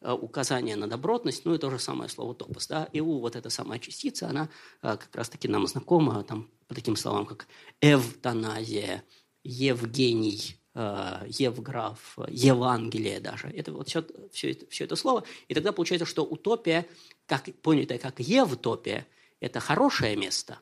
[0.00, 2.68] э, указание на добротность, ну и то же самое слово топос.
[2.68, 2.88] Да?
[2.92, 4.48] ИУ, вот эта самая частица, она
[4.82, 7.48] э, как раз-таки нам знакома там, по таким словам, как
[7.80, 9.02] эвтаназия,
[9.42, 13.46] Евгений, э, Евграф, Евангелие даже.
[13.48, 15.24] Это вот все, все, это, все это слово.
[15.46, 16.86] И тогда получается, что утопия,
[17.26, 19.06] как, понятая как евтопия,
[19.40, 20.58] это хорошее место,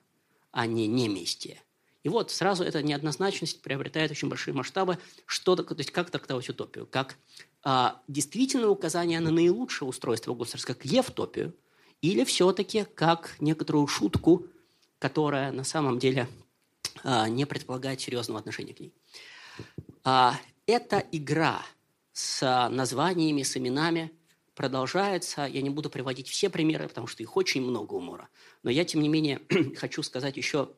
[0.51, 1.63] а не неместие.
[2.03, 6.87] И вот сразу эта неоднозначность приобретает очень большие масштабы, что, то есть как трактовать утопию,
[6.91, 7.17] как
[7.63, 11.55] а, действительное указание на наилучшее устройство государства, как евтопию,
[12.03, 14.47] или все-таки как некоторую шутку,
[14.99, 16.29] которая на самом деле
[17.05, 18.93] не предполагает серьезного отношения к ней.
[20.05, 20.35] А,
[20.67, 21.63] эта игра
[22.13, 24.13] с названиями, с именами
[24.55, 25.45] продолжается.
[25.47, 28.29] Я не буду приводить все примеры, потому что их очень много у Мора.
[28.63, 29.41] Но я, тем не менее,
[29.77, 30.71] хочу сказать еще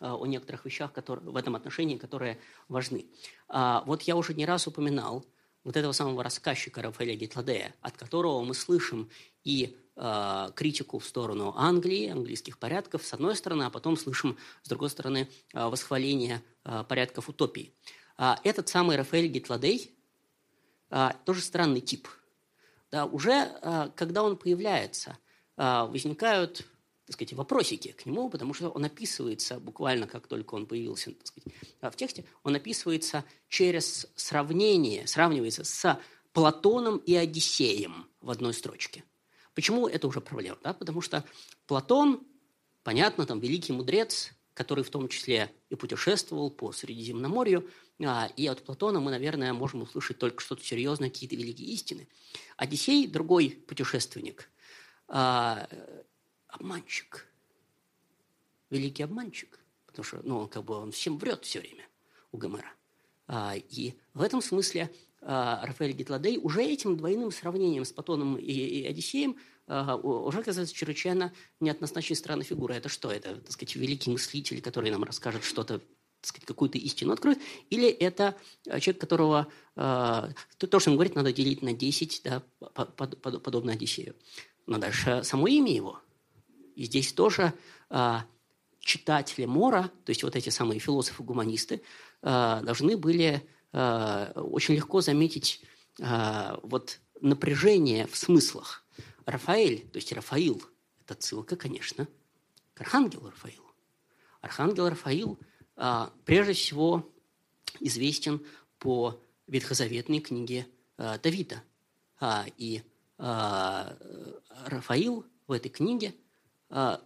[0.00, 3.06] а, о некоторых вещах которые, в этом отношении, которые важны.
[3.48, 5.24] А, вот я уже не раз упоминал
[5.62, 9.10] вот этого самого рассказчика Рафаэля Гитладея, от которого мы слышим
[9.42, 14.68] и э, критику в сторону Англии, английских порядков, с одной стороны, а потом слышим, с
[14.68, 17.72] другой стороны, э, восхваление э, порядков утопии.
[18.18, 19.94] А этот самый Рафаэль Гитладей
[20.90, 22.08] а, тоже странный тип.
[22.90, 25.18] Да, уже а, когда он появляется,
[25.56, 26.66] а, возникают
[27.06, 31.26] так сказать, вопросики к нему, потому что он описывается буквально, как только он появился так
[31.28, 36.00] сказать, в тексте, он описывается через сравнение, сравнивается с
[36.32, 39.04] Платоном и Одиссеем в одной строчке.
[39.54, 40.58] Почему это уже проблема?
[40.64, 40.74] Да?
[40.74, 41.24] Потому что
[41.66, 42.26] Платон,
[42.82, 48.62] понятно, там великий мудрец, который в том числе и путешествовал по Средиземноморью, а, и от
[48.62, 52.08] Платона мы, наверное, можем услышать только что-то серьезное, какие-то великие истины.
[52.56, 54.50] Одиссей– другой путешественник,
[55.08, 55.66] а,
[56.48, 57.26] обманщик,
[58.68, 61.86] великий обманщик, потому что ну, он как бы он всем врет все время
[62.32, 62.70] у Гомера.
[63.28, 69.36] А, и в этом смысле Рафаэль Гитладей уже этим двойным сравнением с Платоном и Одиссеем
[69.66, 72.76] уже оказывается чрезвычайно неоднозначной странной фигурой.
[72.76, 73.10] Это что?
[73.10, 75.80] Это, так сказать, великий мыслитель, который нам расскажет что-то
[76.26, 77.38] сказать, какую-то истину откроет,
[77.70, 78.36] или это
[78.66, 79.80] э, человек, которого э,
[80.58, 84.14] то, что он говорит, надо делить на 10, да, под, под, подобно Одиссею.
[84.66, 86.00] Но дальше само имя его.
[86.74, 87.52] И здесь тоже
[87.90, 88.16] э,
[88.80, 91.82] читатели Мора, то есть вот эти самые философы-гуманисты,
[92.22, 95.60] должны были очень легко заметить
[95.98, 98.84] вот напряжение в смыслах.
[99.26, 100.62] Рафаэль, то есть Рафаил,
[101.00, 102.08] это ссылка, конечно,
[102.74, 103.70] к архангелу Рафаилу.
[104.40, 105.38] Архангел Рафаил–
[106.24, 107.08] прежде всего
[107.80, 108.44] известен
[108.78, 111.62] по ветхозаветной книге а, Давида.
[112.18, 112.82] А, и
[114.66, 116.14] Рафаил в этой книге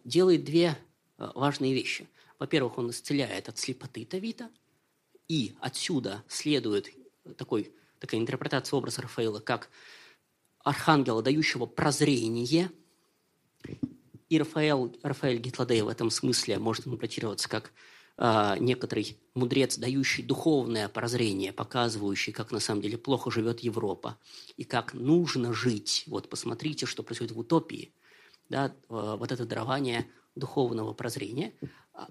[0.04, 0.76] делает две
[1.18, 2.08] важные вещи.
[2.40, 4.50] Во-первых, он исцеляет от слепоты Давида,
[5.28, 6.90] и отсюда следует
[7.36, 9.70] такой, такая интерпретация образа Рафаила как
[10.64, 12.72] архангела, дающего прозрение.
[14.28, 17.89] И Рафаэл, Рафаэль Гитладей в этом смысле может интерпретироваться как а,
[18.20, 24.18] некоторый мудрец, дающий духовное прозрение, показывающий, как на самом деле плохо живет Европа
[24.58, 26.04] и как нужно жить.
[26.06, 27.94] Вот посмотрите, что происходит в утопии.
[28.50, 31.52] Да, а, вот это дарование духовного прозрения.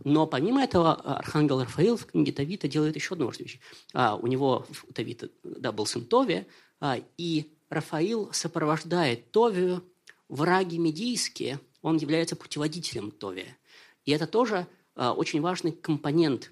[0.04, 3.60] Но помимо этого архангел Рафаил в книге Тавита делает еще одну важную вещь.
[3.94, 6.48] А, у него у Тавита да, был сын Товия,
[6.80, 9.84] а, и Рафаил сопровождает Товию
[10.28, 13.58] в раге медийске, он является путеводителем Товия.
[14.06, 14.68] И это тоже а,
[15.00, 16.52] очень важный компонент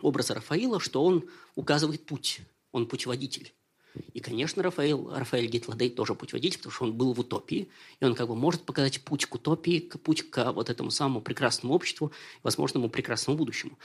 [0.00, 2.40] образа Рафаила, что он указывает путь,
[2.72, 3.52] он путеводитель.
[4.14, 7.68] И, конечно, Рафаэл, Рафаэль Гитладей тоже путеводитель, потому что он был в утопии,
[8.00, 11.74] и он как бы может показать путь к утопии, путь к вот этому самому прекрасному
[11.74, 13.78] обществу, возможному прекрасному будущему.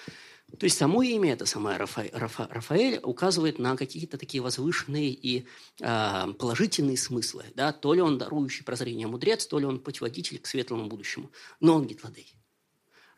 [0.58, 5.46] То есть само имя, это самое Рафаэль, Рафа, Рафаэль указывает на какие-то такие возвышенные и
[5.82, 7.44] э, положительные смыслы.
[7.54, 7.74] Да?
[7.74, 11.32] То ли он дарующий прозрение мудрец, то ли он путеводитель к светлому будущему.
[11.60, 12.37] Но он Гитладей.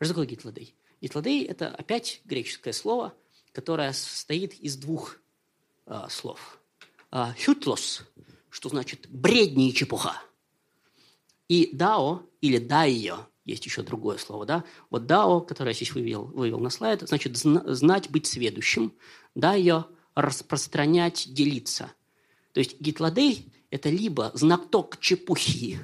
[0.00, 0.74] Что такое гитладей?
[1.02, 3.14] Гитладей– это опять греческое слово,
[3.52, 5.18] которое состоит из двух
[5.86, 6.58] э, слов.
[7.12, 8.04] Э, хютлос,
[8.48, 10.14] что значит бредни и чепуха.
[11.48, 14.64] И дао или дайо, есть еще другое слово, да?
[14.88, 18.94] Вот дао, которое я здесь вывел, вывел на слайд, значит знать, быть сведущим.
[19.34, 21.92] Дайо– распространять, делиться.
[22.52, 25.78] То есть гитладей– это либо знаток чепухи,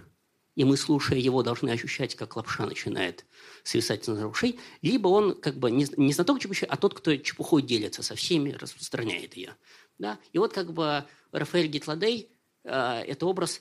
[0.57, 3.27] и мы, слушая его, должны ощущать, как лапша начинает
[3.63, 7.63] свисать на ушей, либо он как бы не, не знаток чепухи, а тот, кто чепухой
[7.63, 9.55] делится со всеми, распространяет ее.
[9.99, 10.19] Да?
[10.33, 12.31] И вот как бы Рафаэль Гитладей
[12.65, 12.71] э,–
[13.07, 13.61] это образ,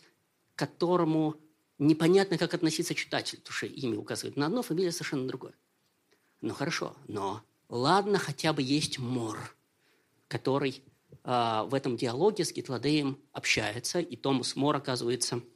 [0.55, 1.35] к которому
[1.77, 5.53] непонятно, как относиться читатель, потому что имя указывает на одно, фамилия совершенно другое.
[6.39, 9.37] Ну хорошо, но ладно, хотя бы есть Мор,
[10.29, 10.81] который
[11.25, 15.41] э, в этом диалоге с Гитладеем общается, и Томас Мор оказывается–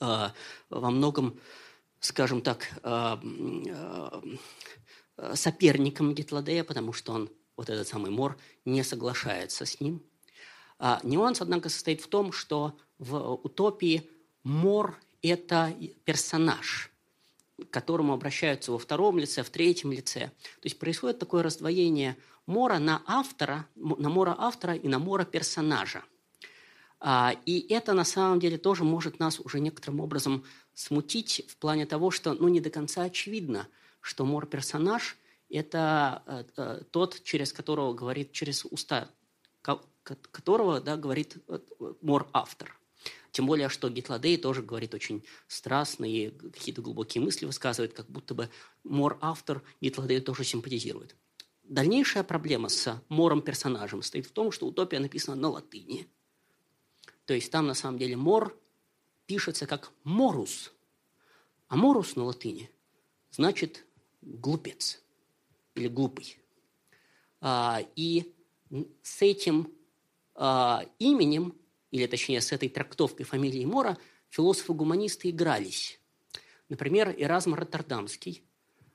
[0.00, 1.38] во многом,
[2.00, 3.16] скажем так, э,
[5.16, 10.02] э, соперником Гитладея, потому что он, вот этот самый Мор, не соглашается с ним.
[10.78, 14.08] А нюанс, однако, состоит в том, что в утопии
[14.44, 15.74] Мор– это
[16.04, 16.90] персонаж,
[17.58, 20.30] к которому обращаются во втором лице, в третьем лице.
[20.60, 22.16] То есть происходит такое раздвоение
[22.46, 26.04] Мора на автора, на Мора автора и на Мора персонажа–
[27.04, 30.44] и это на самом деле тоже может нас уже некоторым образом
[30.74, 33.68] смутить в плане того, что ну, не до конца очевидно,
[34.00, 35.16] что Мор персонаж
[35.48, 36.46] это
[36.90, 39.08] тот, через которого говорит, через уста
[40.30, 41.36] которого да, говорит
[42.00, 42.78] мор автор.
[43.30, 48.48] Тем более, что Гитладей тоже говорит очень страстные, какие-то глубокие мысли высказывает, как будто бы
[48.84, 51.14] мор-автор Гитладею тоже симпатизирует.
[51.62, 56.08] Дальнейшая проблема с мором-персонажем стоит в том, что утопия написана на латыни.
[57.28, 58.58] То есть там на самом деле мор
[59.26, 60.72] пишется как морус.
[61.68, 62.70] А морус на латыни
[63.30, 63.84] значит
[64.22, 65.02] глупец
[65.74, 66.38] или глупый.
[67.42, 68.34] А, и
[69.02, 69.70] с этим
[70.36, 71.54] а, именем
[71.90, 73.98] или точнее с этой трактовкой фамилии Мора,
[74.30, 76.00] философы-гуманисты игрались.
[76.70, 78.42] Например, Эразм Роттердамский,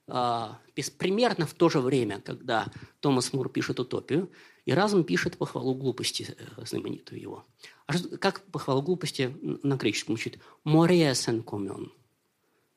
[0.08, 0.60] а,
[0.98, 4.32] примерно в то же время, когда Томас Мур пишет «Утопию»,
[4.66, 7.46] Эразм пишет похвалу глупости, э, знаменитую его.
[7.86, 10.40] А как похвалу глупости на греческом звучит?
[10.64, 11.92] «Мореес энкомен».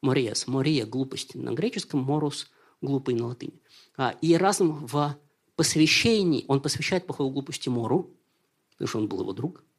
[0.02, 3.60] «Мореес», «мория»– глупость на греческом, «морус»– глупый на латыни.
[3.96, 5.16] А, и Эразм в
[5.54, 8.10] посвящении, он посвящает похвалу глупости Мору,
[8.72, 9.64] потому что он был его друг–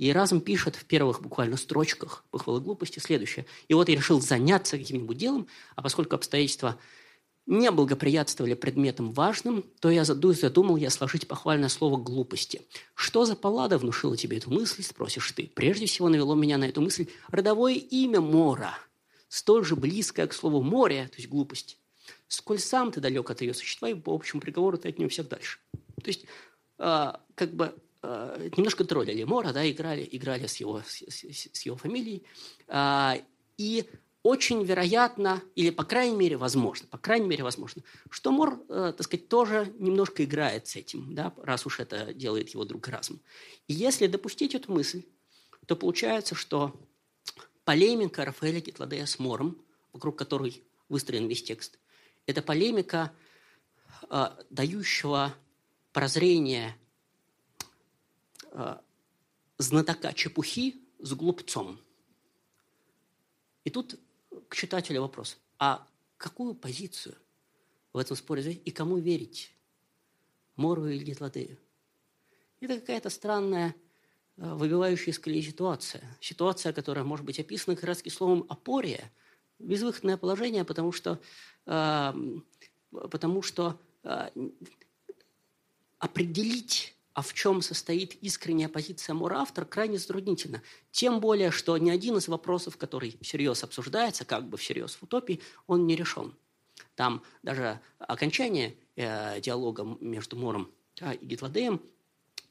[0.00, 3.44] и разум пишет в первых буквально строчках похвалы глупости следующее.
[3.68, 5.46] И вот я решил заняться каким-нибудь делом,
[5.76, 6.78] а поскольку обстоятельства
[7.46, 12.62] не благоприятствовали предметам важным, то я задумал я сложить похвальное слово «глупости».
[12.94, 15.50] Что за палада внушила тебе эту мысль, спросишь ты.
[15.54, 18.74] Прежде всего навело меня на эту мысль родовое имя Мора,
[19.28, 21.78] столь же близкое к слову «море», то есть глупость.
[22.28, 25.28] Сколь сам ты далек от ее существа, и по общему приговору ты от нее всех
[25.28, 25.58] дальше.
[25.72, 26.24] То есть,
[26.78, 31.76] э, как бы Э, немножко троллили Мора, да, играли, играли с, его, с, с его
[31.76, 32.24] фамилией.
[32.68, 33.18] А,
[33.58, 33.84] и
[34.22, 39.02] очень вероятно, или по крайней мере возможно, по крайней мере возможно, что Мор, э, так
[39.02, 43.20] сказать, тоже немножко играет с этим, да, раз уж это делает его друг Разум.
[43.66, 45.04] И если допустить эту мысль,
[45.66, 46.78] то получается, что
[47.64, 49.56] полемика Рафаэля Гитладея с Мором,
[49.92, 51.78] вокруг которой выстроен весь текст,
[52.26, 53.12] это полемика,
[54.10, 55.34] э, дающего
[55.92, 56.76] прозрение
[58.52, 58.76] э,
[59.56, 61.80] знатока чепухи с глупцом.
[63.64, 63.98] И тут
[64.50, 65.38] к читателю вопрос.
[65.58, 65.86] А
[66.18, 67.16] какую позицию
[67.92, 69.54] в этом споре взять и кому верить?
[70.56, 71.56] Мору или Гитладею?
[72.60, 73.74] Это какая-то странная,
[74.36, 76.02] э, выбивающая из колеи ситуация.
[76.20, 79.10] Ситуация, которая может быть описана как раз словом «опория»,
[79.60, 81.20] безвыходное положение, потому что,
[81.66, 82.12] э,
[82.90, 84.30] потому что э,
[85.98, 90.62] определить а в чем состоит искренняя позиция Мура-автор, крайне затруднительно.
[90.90, 95.42] Тем более, что ни один из вопросов, который всерьез обсуждается, как бы всерьез в утопии,
[95.66, 96.34] он не решен.
[96.94, 101.82] Там даже окончание э, диалога между Мором э, и Гитладеем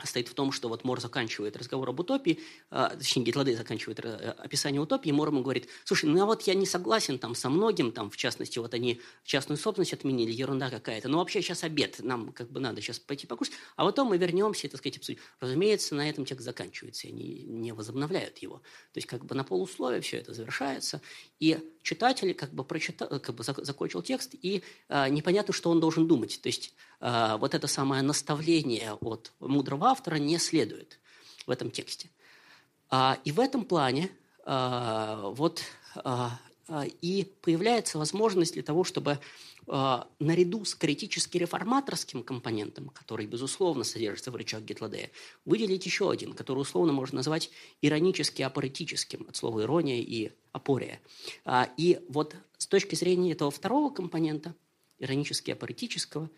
[0.08, 2.40] стоит в том, что вот Мор заканчивает разговор об утопии,
[2.72, 4.00] э, точнее, Гитландей заканчивает
[4.40, 7.92] описание утопии, Мор ему говорит, слушай, ну а вот я не согласен там со многим,
[7.92, 12.32] там, в частности, вот они частную собственность отменили, ерунда какая-то, но вообще сейчас обед, нам
[12.32, 15.20] как бы надо сейчас пойти покушать, а потом мы вернемся и, так сказать, обсудим.
[15.40, 18.58] Разумеется, на этом текст заканчивается, и они не возобновляют его.
[18.94, 21.02] То есть как бы на полусловие все это завершается,
[21.40, 26.08] и читатель как бы, прочитал, как бы закончил текст, и э, непонятно, что он должен
[26.08, 26.40] думать.
[26.42, 31.00] То есть вот это самое наставление от мудрого автора не следует
[31.48, 32.10] в этом тексте.
[32.90, 34.10] А, и в этом плане
[34.46, 35.64] а, вот
[35.96, 36.40] а,
[37.02, 39.20] и появляется возможность для того, чтобы
[40.20, 45.12] наряду с критически-реформаторским компонентом, который, безусловно, содержится в речах Гетладея,
[45.46, 47.52] выделить еще один, который условно можно назвать
[47.84, 51.00] иронически-апоретическим, от слова ирония и апория.
[51.78, 54.56] И вот с точки зрения этого второго компонента,
[54.98, 56.30] иронически-апоретического, а,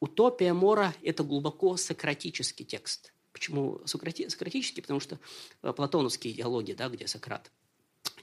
[0.00, 3.12] утопия Мора– это глубоко сократический текст.
[3.32, 4.82] Почему сократи, сократический?
[4.82, 5.18] Потому что
[5.62, 7.50] а, платоновские диалоги, да, где Сократ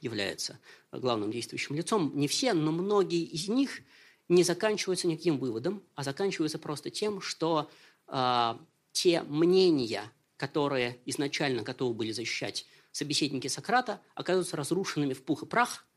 [0.01, 0.59] является
[0.91, 3.81] главным действующим лицом, не все, но многие из них
[4.29, 7.69] не заканчиваются никаким выводом, а заканчиваются просто тем, что
[8.07, 8.53] э,
[8.91, 10.03] те мнения,
[10.37, 15.87] которые изначально готовы были защищать собеседники Сократа, оказываются разрушенными в пух и прах.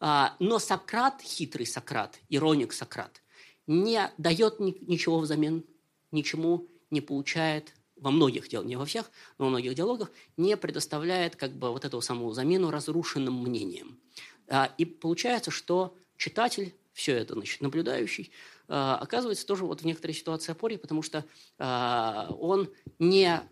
[0.00, 3.22] Э, но Сократ, хитрый Сократ, ироник Сократ–
[3.68, 5.62] не дает ничего взамен,
[6.10, 11.36] ничему не получает во многих диалогах, не во всех, но во многих диалогах, не предоставляет
[11.36, 14.00] как бы вот эту самую замену разрушенным мнением.
[14.48, 18.32] А, и получается, что читатель, все это, значит, наблюдающий,
[18.68, 21.24] а, оказывается тоже вот в некоторой ситуации опоре, потому что
[21.58, 23.42] а, он не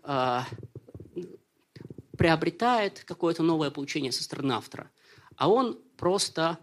[2.17, 4.89] приобретает какое-то новое получение со стороны автора,
[5.35, 6.57] а он просто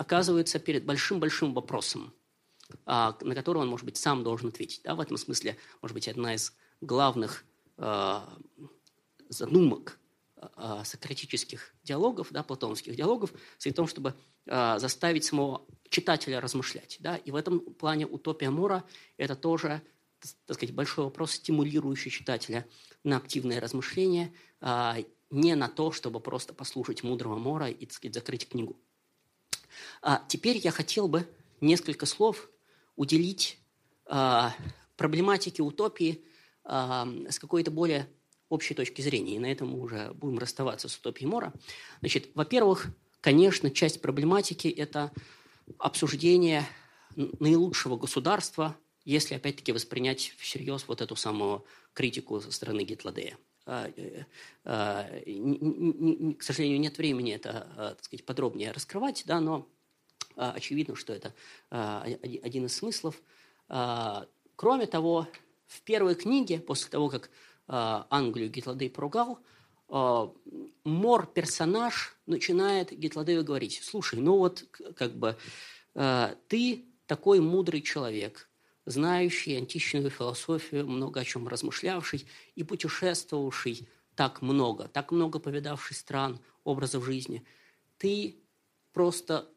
[0.00, 2.14] оказывается перед большим-большим вопросом,
[2.86, 4.80] а, на который он, может быть, сам должен ответить.
[4.82, 4.94] Да?
[4.94, 7.44] В этом смысле, может быть, одна из главных
[7.76, 8.26] а,
[9.28, 9.98] задумок
[10.36, 14.14] э, сократических диалогов, да, платоновских диалогов, в том, чтобы
[14.46, 16.96] э, заставить самого читателя размышлять.
[17.00, 17.16] Да?
[17.18, 18.84] И в этом плане утопия Мора–
[19.18, 19.82] это тоже
[20.46, 22.66] так сказать, большой вопрос, стимулирующий читателя
[23.04, 24.96] на активное размышление, а,
[25.30, 28.76] не на то, чтобы просто послушать мудрого Мора и так сказать, закрыть книгу.
[30.02, 31.28] А теперь я хотел бы
[31.60, 32.48] несколько слов
[32.96, 33.58] уделить
[34.06, 34.54] а,
[34.96, 36.22] проблематике утопии
[36.64, 38.08] а, с какой-то более
[38.48, 39.36] общей точки зрения.
[39.36, 41.52] И на этом мы уже будем расставаться с утопией Мора.
[42.00, 42.88] Значит, во-первых,
[43.20, 45.12] конечно, часть проблематики– это
[45.78, 46.66] обсуждение
[47.16, 51.64] наилучшего государства, если, опять-таки, воспринять всерьез вот эту самую
[51.94, 53.38] критику со стороны Гитладея.
[53.66, 54.24] А, э,
[54.64, 55.06] а,
[56.38, 59.68] к сожалению, нет времени это а, так сказать, подробнее раскрывать, да, но
[60.36, 61.34] очевидно, что это
[61.68, 63.20] один из смыслов.
[63.68, 65.26] Кроме того,
[65.66, 67.30] в первой книге, после того, как
[67.66, 69.40] Англию Гитладей поругал,
[70.84, 74.64] Мор-персонаж начинает Гитладею говорить, слушай, ну вот
[74.96, 75.36] как бы
[76.48, 78.48] ты такой мудрый человек,
[78.90, 86.40] знающий античную философию, много о чем размышлявший и путешествовавший так много, так много повидавший стран,
[86.64, 87.44] образов жизни,
[87.98, 88.36] ты
[88.92, 89.48] просто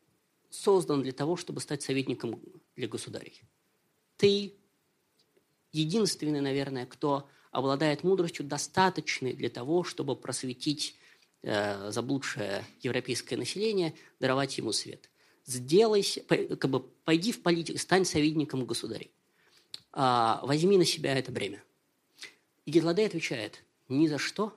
[0.50, 2.40] создан для того, чтобы стать советником
[2.76, 3.42] для государей.
[4.18, 4.54] Ты
[5.72, 10.96] единственный, наверное, кто обладает мудростью, достаточной для того, чтобы просветить
[11.42, 15.10] э, заблудшее европейское население, даровать ему свет.
[15.46, 19.12] Сделайся, как бы, пойди в политику, стань советником государей.
[19.94, 21.64] А, возьми на себя это бремя.
[22.66, 24.54] И Гитладей отвечает, ни за что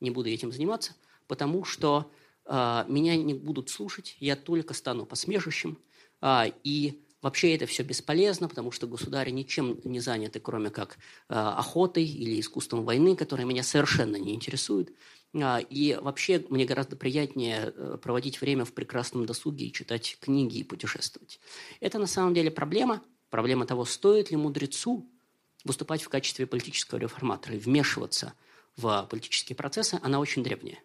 [0.00, 0.94] не буду этим заниматься,
[1.28, 2.10] потому что
[2.44, 5.78] а, меня не будут слушать, я только стану посмешищем,
[6.20, 12.04] а, и вообще это все бесполезно, потому что государи ничем не заняты, кроме как охотой
[12.04, 14.92] или искусством войны, которое меня совершенно не интересует.
[15.34, 20.64] И вообще мне гораздо приятнее э, проводить время в прекрасном досуге и читать книги и
[20.64, 21.38] путешествовать.
[21.80, 25.08] Это на самом деле проблема– Проблема того, стоит ли мудрецу
[25.64, 28.34] выступать в качестве политического реформатора и вмешиваться
[28.76, 30.80] в политические процессы, она очень древняя.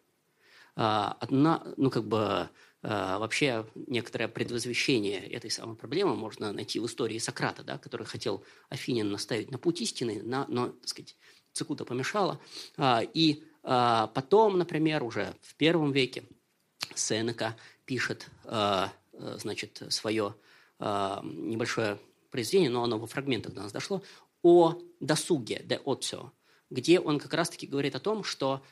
[0.76, 2.50] А, одна, ну, как бы,
[2.82, 8.44] а, вообще некоторое предвозвещение этой самой проблемы можно найти в истории Сократа, да, который хотел
[8.70, 11.16] Афинин наставить на путь истины, на, но, так сказать,
[11.54, 12.39] Цикута помешала.
[12.78, 16.26] А, и потом, например, уже в первом веке
[16.96, 18.28] Сенека пишет,
[19.14, 20.36] значит, свое
[20.80, 21.98] небольшое
[22.34, 24.04] произведение, но оно во фрагментах до нас дошло,
[24.42, 26.34] о досуге, де отцо,
[26.72, 28.64] где он как раз-таки говорит о том, что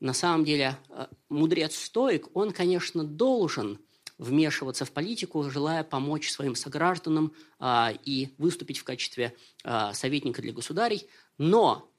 [0.00, 3.78] на самом деле э, мудрец-стоик, он, конечно, должен
[4.16, 9.34] вмешиваться в политику, желая помочь своим согражданам а, и выступить в качестве
[9.64, 11.08] а, советника для государей,
[11.38, 11.90] но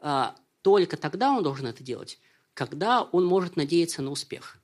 [0.00, 2.18] а, только тогда он должен это делать,
[2.52, 4.58] когда он может надеяться на успех.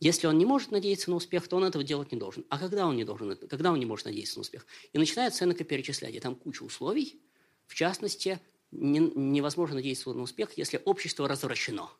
[0.00, 2.46] Если он не может надеяться на успех, то он этого делать не должен.
[2.48, 4.66] А когда он не должен, когда он не может надеяться на успех?
[4.94, 6.14] И начинает Сенека перечислять.
[6.14, 7.20] И там куча условий.
[7.66, 8.40] В частности,
[8.70, 11.90] не, невозможно надеяться на успех, если общество развращено.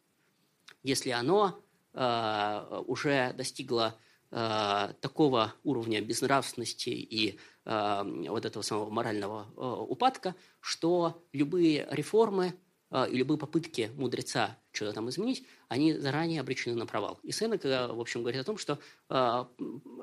[0.82, 3.94] Если оно э, уже достигло
[4.30, 12.54] э, такого уровня безнравственности и э, вот этого самого морального э, упадка, что любые реформы
[12.92, 17.18] и любые попытки мудреца что-то там изменить, они заранее обречены на провал.
[17.22, 18.78] И Сенек, в общем, говорит о том, что
[19.08, 19.44] э,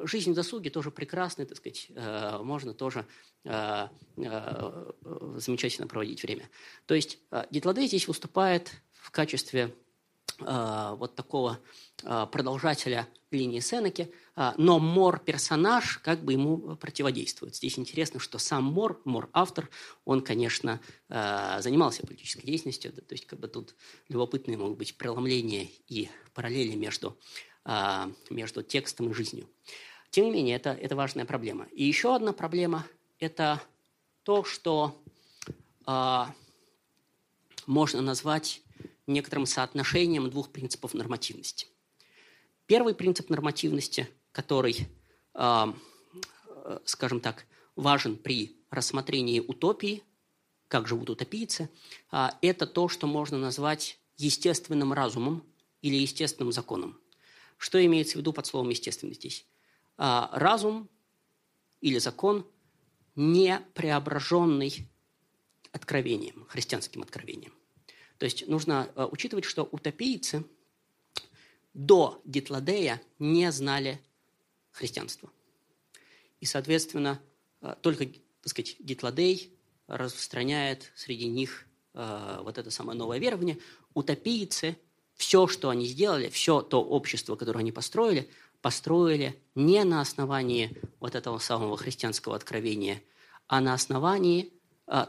[0.03, 3.05] жизнь в досуге тоже прекрасная, так сказать, э, можно тоже
[3.43, 4.91] э, э,
[5.37, 6.49] замечательно проводить время.
[6.85, 9.73] То есть э, Гитладей здесь выступает в качестве
[10.39, 17.55] э, вот такого э, продолжателя линии Сенеки, э, но Мор-персонаж как бы ему противодействует.
[17.55, 19.69] Здесь интересно, что сам Мор, Мор-автор,
[20.05, 20.79] он, конечно,
[21.09, 23.75] э, занимался политической деятельностью, то есть как бы тут
[24.09, 27.17] любопытные могут быть преломления и параллели между,
[27.65, 29.47] э, между текстом и жизнью.
[30.09, 31.67] Тем не менее, это, это важная проблема.
[31.73, 32.87] И еще одна проблема–
[33.19, 33.61] это
[34.23, 34.97] то, что
[35.85, 36.25] э,
[37.65, 38.61] можно назвать
[39.05, 41.67] некоторым соотношением двух принципов нормативности.
[42.67, 44.89] Первый принцип нормативности, который,
[45.33, 45.73] а,
[46.83, 47.45] скажем так,
[47.77, 50.03] важен при рассмотрении утопии,
[50.67, 51.69] как живут утопийцы,
[52.11, 55.45] а, это то, что можно назвать естественным разумом
[55.81, 56.99] или естественным законом.
[57.57, 59.45] Что имеется в виду под словом «естественный» здесь?
[59.95, 60.89] А, разум
[61.79, 62.45] или закон,
[63.15, 64.89] не преображенный
[65.71, 67.53] откровением, христианским откровением.
[68.17, 70.43] То есть нужно учитывать, что утопийцы
[71.77, 74.01] до Гитладея не знали
[74.71, 75.29] христианства.
[76.39, 77.21] И, соответственно,
[77.61, 79.53] э, только, так сказать, Гитладей
[79.85, 83.59] распространяет среди них э, вот это самое новое верование.
[83.93, 84.75] Утопийцы
[85.13, 88.27] все, что они сделали, все то общество, которое они построили,
[88.61, 93.03] построили не на основании вот этого самого христианского откровения,
[93.47, 94.51] а на основании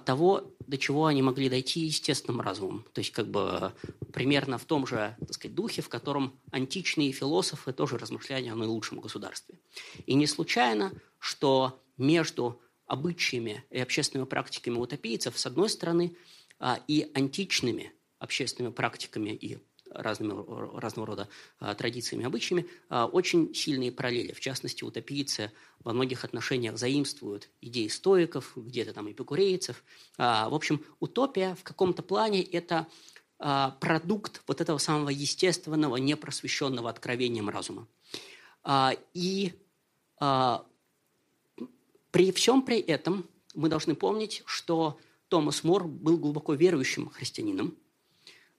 [0.04, 2.84] того, до чего они могли дойти естественным разумом.
[2.92, 3.72] То есть как бы
[4.12, 9.00] примерно в том же так сказать, духе, в котором античные философы тоже размышляли о наилучшем
[9.00, 9.60] государстве.
[10.06, 16.16] И не случайно, что между обычаями и общественными практиками утопийцев, с одной стороны,
[16.58, 19.58] а, и античными общественными практиками и
[19.98, 21.28] разными, разного рода
[21.58, 24.32] а, традициями, обычаями, а, очень сильные параллели.
[24.32, 29.82] В частности, утопийцы во многих отношениях заимствуют идеи стоиков, где-то там эпикурейцев.
[30.16, 32.86] А, в общем, утопия в каком-то плане– это
[33.78, 37.86] продукт вот этого самого естественного, непросвещенного откровением разума.
[39.14, 39.52] И
[42.10, 47.76] при всем при этом мы должны помнить, что Томас Мор был глубоко верующим христианином,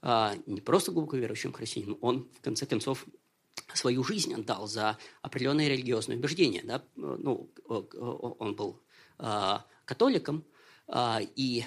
[0.02, 3.06] не просто глубоко верующим христианином, он, в конце концов,
[3.74, 6.62] свою жизнь отдал за определенные религиозные убеждения.
[6.64, 6.84] Да?
[6.96, 8.82] Ну, он был
[9.18, 10.44] а, католиком,
[10.88, 11.66] а, и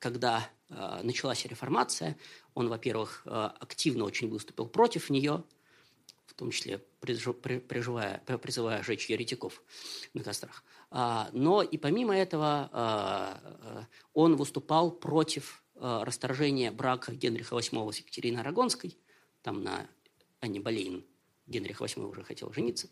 [0.00, 0.50] когда
[1.02, 2.18] началась реформация,
[2.54, 5.44] он, во-первых, активно очень выступил против нее,
[6.26, 9.62] в том числе призывая, призывая жечь еретиков
[10.14, 10.64] на кострах.
[10.90, 18.96] Но и помимо этого он выступал против расторжение брака Генриха VIII с Екатериной Арагонской,
[19.42, 19.86] там на
[20.40, 21.04] Анне Болейн
[21.46, 22.88] Генрих VIII уже хотел жениться,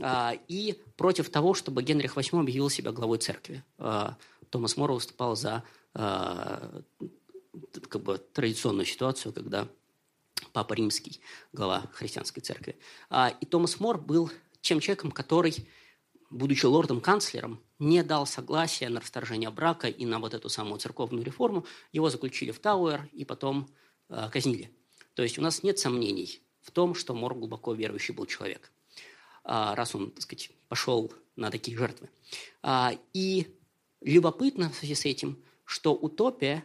[0.00, 3.64] а, и против того, чтобы Генрих VIII объявил себя главой церкви.
[3.78, 4.16] А,
[4.50, 5.64] Томас Мор выступал за
[5.94, 6.82] а,
[7.88, 9.68] как бы, традиционную ситуацию, когда
[10.52, 11.20] Папа Римский,
[11.52, 12.78] глава христианской церкви.
[13.40, 14.30] И Томас Мор был
[14.60, 15.68] тем человеком, который
[16.30, 21.64] будучи лордом-канцлером, не дал согласия на расторжение брака и на вот эту самую церковную реформу.
[21.92, 23.68] Его заключили в Тауэр и потом
[24.08, 24.70] э, казнили.
[25.14, 28.70] То есть у нас нет сомнений в том, что Мор глубоко верующий был человек,
[29.44, 32.10] э, раз он, так сказать, пошел на такие жертвы.
[32.62, 33.46] А, и
[34.00, 36.64] любопытно в связи с этим, что утопия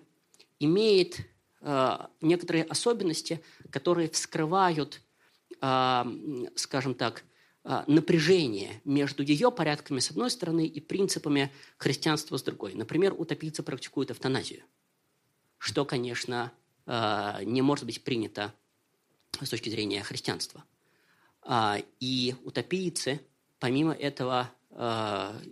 [0.59, 1.19] имеет
[1.61, 5.01] э, некоторые особенности, которые вскрывают,
[5.61, 6.03] э,
[6.55, 7.23] скажем так,
[7.63, 12.73] напряжение между ее порядками с одной стороны и принципами христианства с другой.
[12.73, 14.63] Например, утопийцы практикуют эвтаназию,
[15.57, 16.51] что, конечно,
[16.85, 18.53] а, не может быть принято
[19.41, 20.63] с точки зрения христианства.
[21.41, 23.21] А, и утопийцы,
[23.59, 24.51] помимо этого,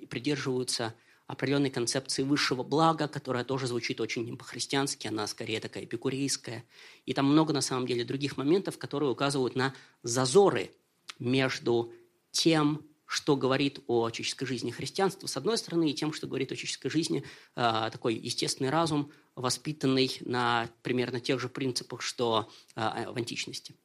[0.09, 0.95] придерживаются
[1.27, 6.65] определенной концепции высшего блага, которая тоже звучит очень не по-христиански, она скорее такая эпикурейская.
[7.05, 10.71] И там много, на самом деле, других моментов, которые указывают на зазоры
[11.19, 11.93] между
[12.31, 16.55] тем, что говорит о человеческой жизни христианства, с одной стороны, и тем, что говорит о
[16.55, 17.23] человеческой жизни
[17.55, 23.75] э, такой естественный разум, воспитанный на примерно тех же принципах, что э, в античности.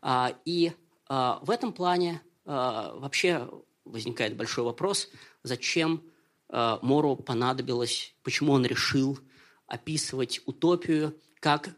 [0.00, 0.72] А, и
[1.08, 3.50] э, в этом плане э, вообще
[3.84, 5.08] возникает большой вопрос,
[5.42, 6.04] зачем
[6.48, 9.18] э, Мору понадобилось, почему он решил
[9.66, 11.70] описывать утопию как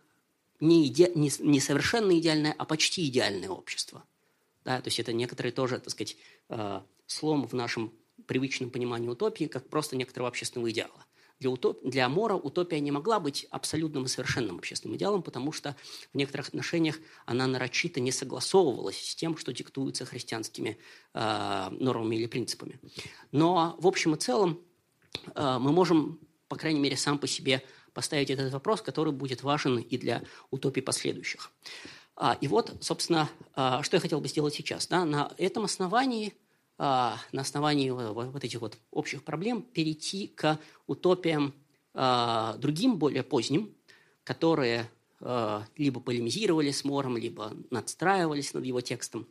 [0.61, 4.05] не, иде, не, не совершенно идеальное, а почти идеальное общество.
[4.65, 6.17] Да, то есть это некоторые тоже, так сказать,
[6.49, 7.93] э, слом в нашем
[8.27, 11.07] привычном понимании утопии, как просто некоторого общественного идеала.
[11.39, 11.83] Для, утоп...
[11.83, 15.75] для Мора утопия не могла быть абсолютным и совершенным общественным идеалом, потому что
[16.13, 20.79] в некоторых отношениях она нарочито не согласовывалась с тем, что диктуется христианскими
[21.15, 22.79] э, нормами или принципами.
[23.33, 24.61] Но в общем и целом
[25.35, 27.63] э, мы можем, по крайней мере, сам по себе
[27.95, 31.51] поставить этот вопрос, который будет важен и для утопий последующих.
[32.23, 34.87] А, и вот, собственно, а, что я хотел бы сделать сейчас.
[34.89, 35.07] Да?
[35.07, 36.35] На этом основании,
[36.77, 41.55] а, на основании вот этих вот общих проблем перейти к утопиям
[41.93, 43.75] другим, более поздним,
[44.23, 44.89] которые
[45.77, 49.27] либо полемизировали с Мором, либо надстраивались над его текстом.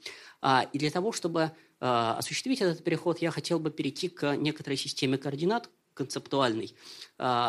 [0.73, 5.69] И для того, чтобы осуществить этот переход, я хотел бы перейти к некоторой системе координат
[5.93, 6.75] концептуальной,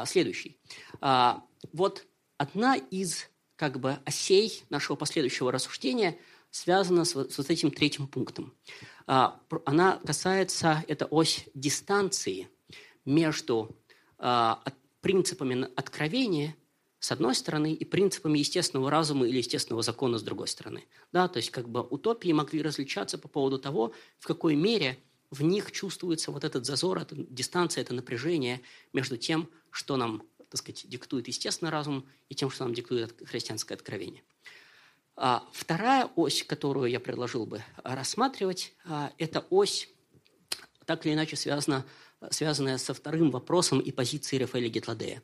[0.06, 0.60] следующей.
[1.72, 2.06] Вот
[2.38, 3.28] одна из
[3.60, 6.16] как бы осей нашего последующего рассуждения
[6.50, 8.54] связана с, с вот этим третьим пунктом.
[9.06, 12.48] А, она касается, это ось дистанции
[13.04, 13.76] между
[14.16, 14.62] а,
[15.02, 16.56] принципами откровения
[17.00, 20.86] с одной стороны и принципами естественного разума или естественного закона с другой стороны.
[21.12, 24.96] Да, то есть как бы утопии могли различаться по поводу того, в какой мере
[25.30, 28.62] в них чувствуется вот этот зазор, эта дистанция, это напряжение
[28.94, 33.74] между тем, что нам так сказать, диктует естественный разум и тем, что нам диктует христианское
[33.74, 34.22] откровение.
[35.16, 39.88] А вторая ось, которую я предложил бы рассматривать, а, это ось,
[40.86, 41.86] так или иначе связана,
[42.30, 45.22] связанная со вторым вопросом и позицией Рафаэля Гетладея.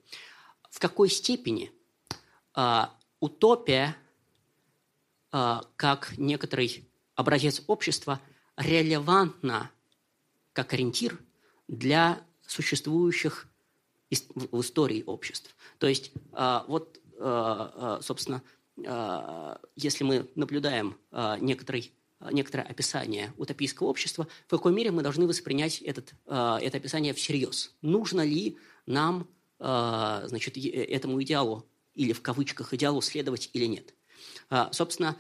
[0.70, 1.72] В какой степени
[2.54, 3.96] а, утопия
[5.76, 8.22] как некоторый образец общества
[8.56, 9.70] релевантно
[10.54, 11.18] как ориентир
[11.68, 13.46] для существующих
[14.10, 15.54] в истории обществ.
[15.78, 17.00] То есть вот,
[18.02, 18.42] собственно,
[19.76, 20.96] если мы наблюдаем
[21.40, 21.92] некоторый
[22.30, 27.74] некоторое описание утопийского общества, в какой мере мы должны воспринять этот, это описание всерьез.
[27.82, 29.28] Нужно ли нам
[29.58, 33.94] значит, этому идеалу или в кавычках идеалу следовать или нет.
[34.72, 35.16] Собственно,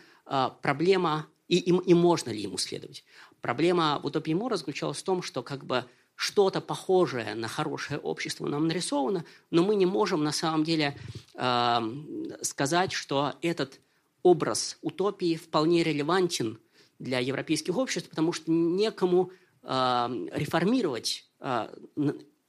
[0.62, 3.04] проблема, и, и, и можно ли ему следовать.
[3.40, 5.84] Проблема в утопии Мора заключалась в том, что как бы
[6.16, 10.98] что-то похожее на хорошее общество нам нарисовано, но мы не можем на самом деле
[11.34, 11.80] э,
[12.40, 13.78] сказать, что этот
[14.22, 16.58] образ утопии вполне релевантен
[16.98, 19.30] для европейских обществ, потому что некому
[19.62, 19.66] э,
[20.32, 21.68] реформировать э,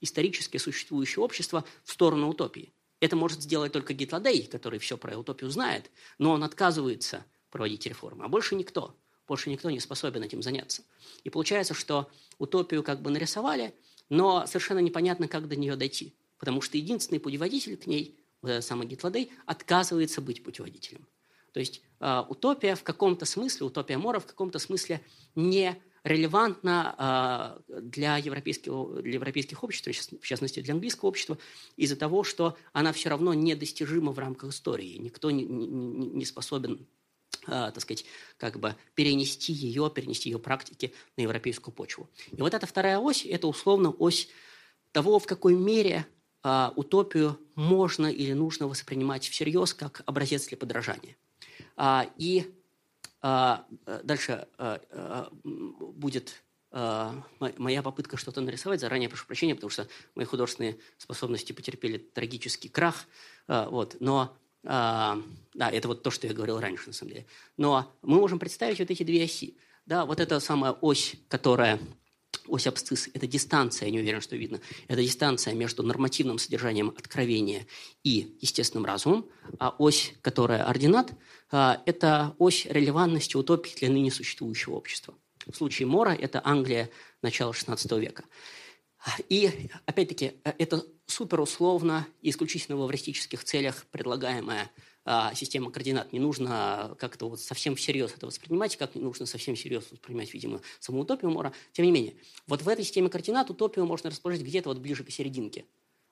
[0.00, 2.72] исторически существующее общество в сторону утопии.
[3.00, 8.24] Это может сделать только Гитладей, который все про утопию знает, но он отказывается проводить реформы,
[8.24, 8.96] а больше никто.
[9.28, 10.82] Больше никто не способен этим заняться.
[11.22, 13.74] И получается, что утопию как бы нарисовали,
[14.08, 16.14] но совершенно непонятно, как до нее дойти.
[16.38, 21.06] Потому что единственный путеводитель к ней, вот этот самый Гитладей, отказывается быть путеводителем.
[21.52, 25.02] То есть э, утопия в каком-то смысле, утопия Мора в каком-то смысле
[25.34, 29.88] не релевантна э, для, европейского, для европейских обществ,
[30.20, 31.36] в частности для английского общества,
[31.76, 34.96] из-за того, что она все равно недостижима в рамках истории.
[34.96, 36.86] Никто не, не, не способен
[37.48, 38.04] так сказать,
[38.36, 42.08] как бы перенести ее, перенести ее практики на европейскую почву.
[42.30, 44.28] И вот эта вторая ось– это условно ось
[44.92, 46.06] того, в какой мере
[46.42, 51.16] а, утопию можно или нужно воспринимать всерьез как образец для подражания.
[51.76, 52.54] А, и
[53.20, 53.66] а,
[54.04, 54.46] дальше
[55.50, 58.80] будет моя попытка что-то нарисовать.
[58.80, 63.06] Заранее прошу прощения, потому что мои художественные способности потерпели трагический крах.
[63.46, 63.96] Вот.
[64.00, 64.36] Но
[64.68, 67.26] да, это вот то, что я говорил раньше, на самом деле.
[67.56, 69.56] Но мы можем представить вот эти две оси.
[69.86, 71.80] Да, вот эта самая ось, которая
[72.46, 77.66] ось абсцисс– это дистанция, я не уверен, что видно, это дистанция между нормативным содержанием откровения
[78.04, 79.26] и естественным разумом,
[79.58, 81.12] а ось, которая ординат,
[81.50, 85.14] а, это ось релевантности утопии для ныне существующего общества.
[85.46, 86.90] В случае Мора это Англия
[87.22, 88.24] начала XVI века.
[89.28, 94.70] И, опять-таки, это суперусловно и исключительно в эвристических целях предлагаемая
[95.04, 96.12] а, система координат.
[96.12, 100.60] Не нужно как-то вот совсем всерьез это воспринимать, как не нужно совсем всерьез воспринимать, видимо,
[100.80, 101.54] саму утопию Мора.
[101.72, 102.14] Тем не менее,
[102.46, 105.64] вот в этой системе координат утопию можно расположить где-то вот ближе к серединке,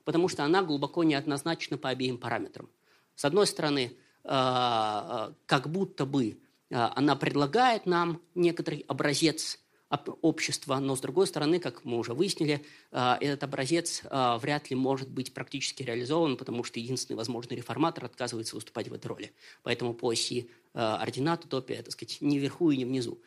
[0.04, 2.70] потому что она глубоко неоднозначна по обеим параметрам.
[3.16, 6.38] С одной стороны, а, как будто бы
[6.70, 13.18] она предлагает нам некоторый образец общества, но с другой стороны, как мы уже выяснили, а,
[13.20, 18.56] этот образец а, вряд ли может быть практически реализован, потому что единственный возможный реформатор отказывается
[18.56, 19.32] выступать в этой роли.
[19.62, 23.20] Поэтому по оси а, ординат утопия, так сказать, ни вверху и ни внизу.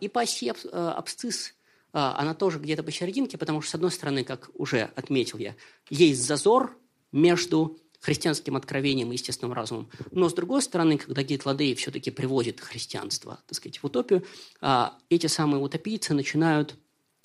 [0.00, 1.54] И по оси абсцисс
[1.92, 5.54] она тоже где-то посерединке, потому что, с одной стороны, как уже отметил я,
[5.90, 6.76] есть зазор
[7.12, 9.88] между христианским откровением и естественным разумом.
[10.10, 14.22] Но, с другой стороны, когда Гейтладей все-таки приводит христианство, так сказать, в утопию,
[14.60, 16.76] а, эти самые утопийцы начинают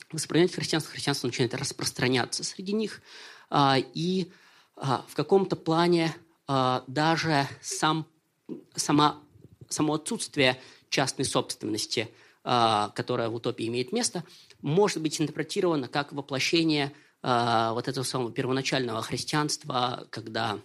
[0.09, 3.01] воспринимать христианство, христианство начинает распространяться среди них,
[3.49, 4.31] а, и
[4.77, 6.15] а, в каком-то плане
[6.87, 8.07] даже сам,
[8.73, 9.21] сама,
[9.67, 10.59] само отсутствие
[10.89, 12.09] частной собственности,
[12.41, 14.23] которая в утопии имеет место,
[14.63, 20.59] может быть интерпретировано как воплощение вот этого самого первоначального христианства, когда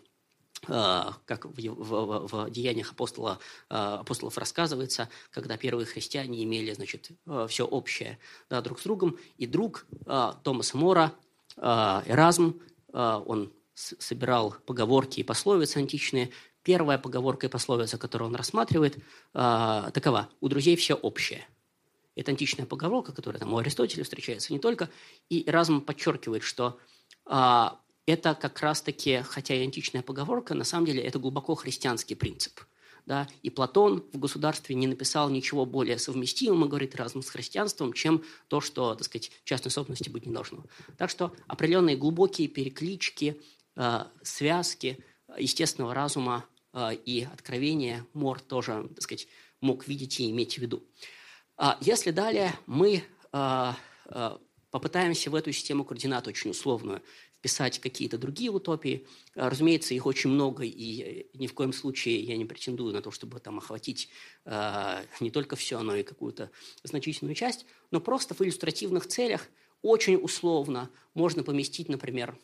[0.66, 3.38] как в, в, в деяниях апостола,
[3.68, 8.18] а, апостолов рассказывается, когда первые христиане имели значит, а, все общее
[8.50, 9.86] да, друг с другом, и друг
[10.42, 11.12] Томаса Мора,
[11.56, 12.60] Эразм,
[12.92, 16.30] он собирал поговорки и пословицы античные.
[16.62, 18.96] Первая поговорка и пословица, которую он рассматривает,
[19.32, 21.46] такова «У друзей все общее».
[22.16, 24.88] Это античная поговорка, которая там у Аристотеля встречается не только.
[25.28, 26.78] И Эразм подчеркивает, что
[28.07, 32.61] это как раз-таки, хотя и античная поговорка, на самом деле это глубоко христианский принцип.
[33.07, 33.28] Да?
[33.42, 38.61] И Платон в государстве не написал ничего более совместимого, говорит, разум с христианством, чем то,
[38.61, 40.64] что, так сказать, частной собственности быть не должно.
[40.96, 43.40] Так что определенные глубокие переклички,
[43.76, 44.98] э, связки
[45.38, 49.28] естественного разума э, и откровения Мор тоже, так сказать,
[49.61, 50.82] мог видеть и иметь в виду.
[51.57, 53.72] А если далее мы э,
[54.70, 57.02] попытаемся в эту систему координат очень условную
[57.45, 59.07] писать какие-то другие утопии.
[59.34, 63.03] А, разумеется, их очень много, и э, ни в коем случае я не претендую на
[63.03, 64.09] то, чтобы там охватить
[64.47, 66.51] э, не только все, но и какую-то
[66.84, 69.47] значительную часть, но просто в иллюстративных целях
[69.82, 72.34] очень условно можно поместить, например,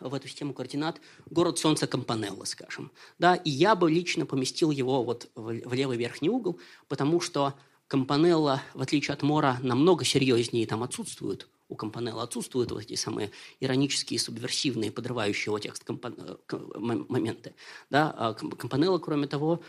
[0.00, 2.90] в эту систему координат город Солнца Кампанелла, скажем.
[3.20, 6.58] Да, и я бы лично поместил его вот в, левый верхний угол,
[6.88, 7.54] потому что
[7.86, 13.30] Кампанелла, в отличие от Мора, намного серьезнее там отсутствует у Компанелла отсутствуют вот эти самые
[13.60, 16.36] иронические, субверсивные, подрывающие его текст э,
[16.76, 17.54] моменты.
[17.90, 18.14] Да?
[18.16, 19.62] А Компанелла, кроме того,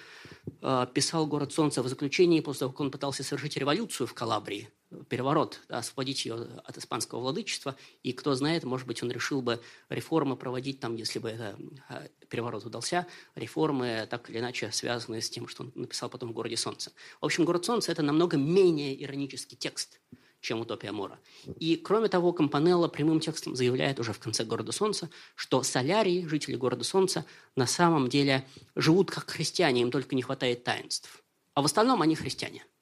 [0.62, 4.70] э, писал «Город солнца» в заключении после того, как он пытался совершить революцию в Калабрии,
[5.10, 7.76] переворот, да, освободить ее от испанского владычества.
[8.04, 11.58] И кто знает, может быть, он решил бы реформы проводить там, если бы это
[11.89, 16.34] э, переворот удался, реформы так или иначе связанные с тем, что он написал потом в
[16.34, 16.91] «Городе солнца».
[17.22, 20.02] В общем, «Город солнца»– это намного менее иронический текст–
[20.46, 21.20] чем утопия Мора.
[21.60, 26.56] И, кроме того, Компанелло прямым текстом заявляет уже в конце «Города Солнца», что солярии, жители
[26.56, 27.26] Города Солнца,
[27.56, 31.24] на самом деле живут как христиане, им только не хватает таинств.
[31.54, 32.64] А в остальном они христиане–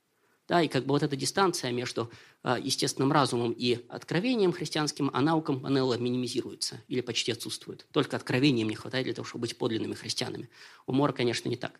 [0.48, 2.12] да, и как бы вот эта дистанция между
[2.44, 7.88] э, естественным разумом и откровением христианским, она у Компанелла минимизируется или почти отсутствует.
[7.92, 10.50] Только откровением не хватает для того, чтобы быть подлинными христианами.
[10.86, 11.80] У Мора, конечно, не так.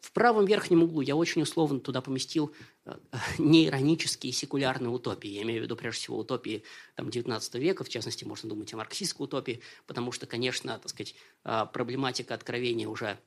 [0.00, 2.52] В правом верхнем углу я очень условно туда поместил
[2.84, 2.96] э,
[3.38, 5.28] неиронические секулярные утопии.
[5.28, 6.62] Я имею в виду, прежде всего, утопии
[6.96, 11.14] там, XIX века, в частности, можно думать о марксистской утопии, потому что, конечно, так сказать,
[11.44, 13.18] э, проблематика откровения уже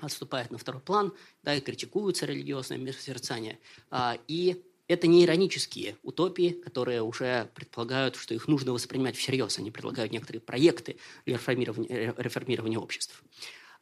[0.00, 3.58] отступает на второй план, да, и критикуются религиозное миросозерцание.
[3.90, 9.58] А, и это не иронические утопии, которые уже предполагают, что их нужно воспринимать всерьез.
[9.58, 10.96] Они предлагают некоторые проекты
[11.26, 13.22] реформирования, реформирования обществ.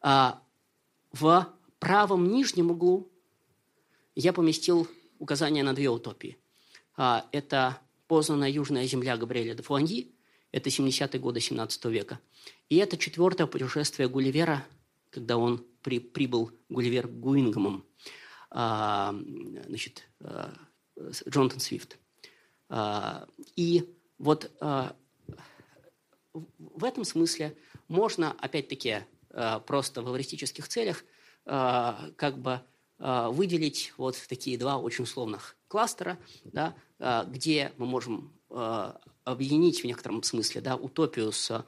[0.01, 0.43] А,
[1.13, 3.11] в правом нижнем углу
[4.15, 6.39] я поместил указание на две утопии.
[6.97, 10.15] А, это «Познанная южная земля» Габриэля де Фуаньи,
[10.53, 12.21] это 70-е годы 17 века.
[12.69, 14.65] И это четвертое путешествие Гулливера
[15.17, 17.87] когда он при, прибыл Гулливер Гуингомом,
[18.51, 19.15] а,
[19.67, 20.53] значит, а,
[21.27, 21.99] Джонатан Свифт.
[22.69, 24.95] А, и вот а,
[26.35, 27.57] в этом смысле
[27.89, 31.03] можно, опять-таки, а, просто в эвристических целях
[31.47, 32.61] как бы
[32.99, 38.33] а, выделить вот такие два очень условных кластера, да, а, где мы можем
[39.25, 41.65] объединить в некотором смысле да, утопию с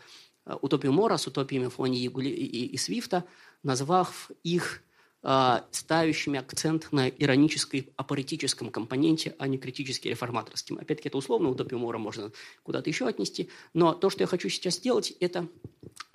[0.49, 3.25] Э, утопию Мора с утопиями Фони и, и, и Свифта,
[3.63, 4.83] назвав их
[5.23, 10.79] э, ставящими акцент на иронической апоретическом компоненте, а не критически реформаторским.
[10.79, 13.51] Опять-таки, это условно, утопию Мора можно куда-то еще отнести.
[13.75, 15.47] Но то, что я хочу сейчас сделать, это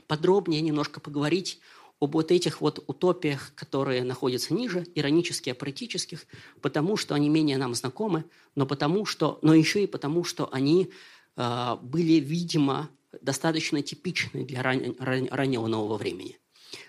[0.08, 1.60] подробнее немножко поговорить
[2.04, 6.26] об вот этих вот утопиях, которые находятся ниже, иронически апоретических,
[6.62, 8.26] потому что они менее нам знакомы,
[8.56, 10.90] но, потому что, но еще и потому, что они
[11.38, 12.90] э, были, видимо,
[13.22, 16.40] достаточно типичны для ран, ран, раннего нового времени.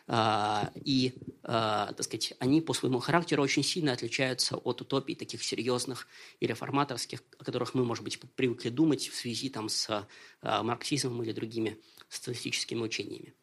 [0.07, 5.43] А, и, а, так сказать, они по своему характеру очень сильно отличаются от утопий таких
[5.43, 6.09] серьезных
[6.41, 10.07] и реформаторских, о которых мы, может быть, привыкли думать в связи там, с
[10.43, 13.35] а, марксизмом или другими социалистическими учениями.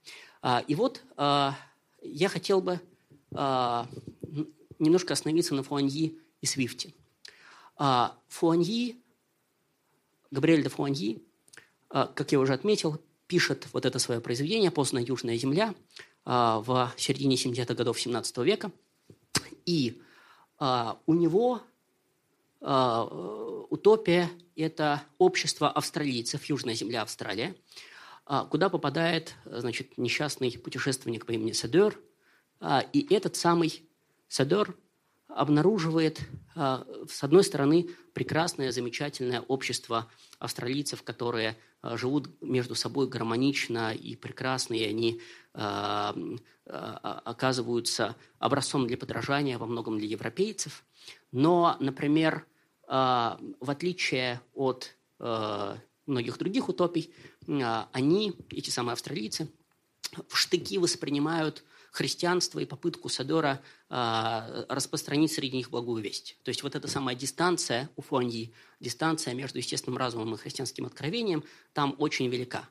[0.68, 2.80] И вот я хотел бы
[4.80, 6.94] немножко остановиться на Фуаньи и Свифте.
[8.28, 9.02] Фуаньи,
[10.32, 11.22] Габриэль де Фуаньи
[11.92, 15.76] а, как я уже отметил, пишет вот это свое произведение «Поздная Южная Земля»
[16.24, 18.72] а, в середине 70-х годов 17 века.
[19.66, 20.02] И
[20.58, 21.62] а, у него
[23.72, 27.56] утопия– это общество австралийцев, Южная Земля, Австралия,
[28.50, 32.00] куда попадает значит, несчастный путешественник по имени Седер.
[32.94, 33.84] И этот самый
[34.30, 34.76] Седер
[35.28, 36.22] обнаруживает,
[36.56, 40.08] с одной стороны, прекрасное, замечательное общество
[40.40, 45.22] австралийцев, которые Э, живут между собой гармонично и прекрасно, и они
[45.54, 50.84] э, э, оказываются образцом для подражания во многом для европейцев.
[51.32, 52.46] Но, например,
[52.88, 57.14] в отличие от многих других утопий,
[57.48, 59.50] они, эти самые австралийцы,
[60.28, 66.38] в штыки воспринимают христианство и попытку Садора э, распространить среди них благую весть.
[66.44, 71.44] То есть вот эта самая дистанция у Фуаньи, дистанция между естественным разумом и христианским откровением,
[71.74, 72.68] там очень велика.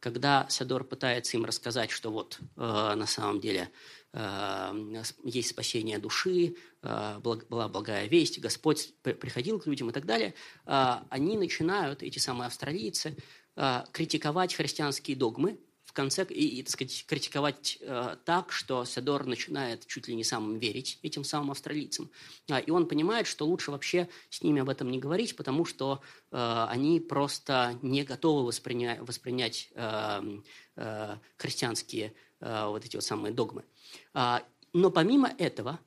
[0.00, 3.70] Когда Садор пытается им рассказать, что вот э, на самом деле
[4.12, 10.06] э, есть спасение души, э, благ, была благая весть, Господь приходил к людям и так
[10.06, 10.34] далее,
[10.64, 13.16] э, они начинают, эти самые австралийцы,
[13.56, 15.58] э, критиковать христианские догмы,
[15.94, 20.58] конце и, и так сказать, критиковать э, так, что Седор начинает чуть ли не самым
[20.58, 22.10] верить этим самым австралийцам.
[22.50, 26.02] А, и он понимает, что лучше вообще с ними об этом не говорить, потому что
[26.30, 30.38] э, они просто не готовы восприня- воспринять э,
[30.76, 33.64] э, христианские э, вот эти вот самые догмы.
[34.12, 34.42] А,
[34.72, 35.78] но помимо этого,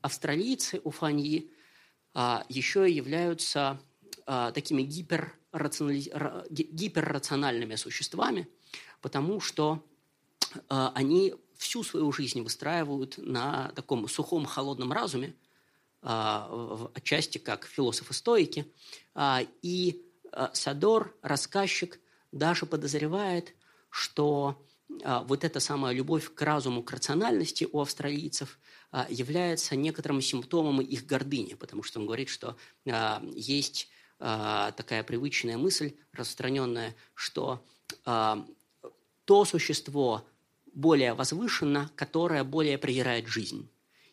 [0.00, 1.52] австралийцы у Фаньи
[2.14, 3.78] а, еще и являются
[4.32, 6.46] а, такими гиперрационали...
[6.50, 8.46] гиперрациональными существами,
[9.00, 9.84] потому что
[10.68, 15.34] они всю свою жизнь выстраивают на таком сухом, холодном разуме,
[16.00, 18.72] отчасти как философы-стоики.
[19.62, 20.00] И
[20.52, 21.98] Садор, рассказчик,
[22.30, 23.56] даже подозревает,
[23.88, 28.60] что вот эта самая любовь к разуму, к рациональности у австралийцев
[29.08, 32.56] является некоторым симптомом их гордыни, потому что он говорит, что
[33.34, 33.88] есть
[34.20, 37.64] такая привычная мысль, распространенная, что
[38.04, 40.24] то существо
[40.72, 43.68] более возвышенно, которое более презирает жизнь.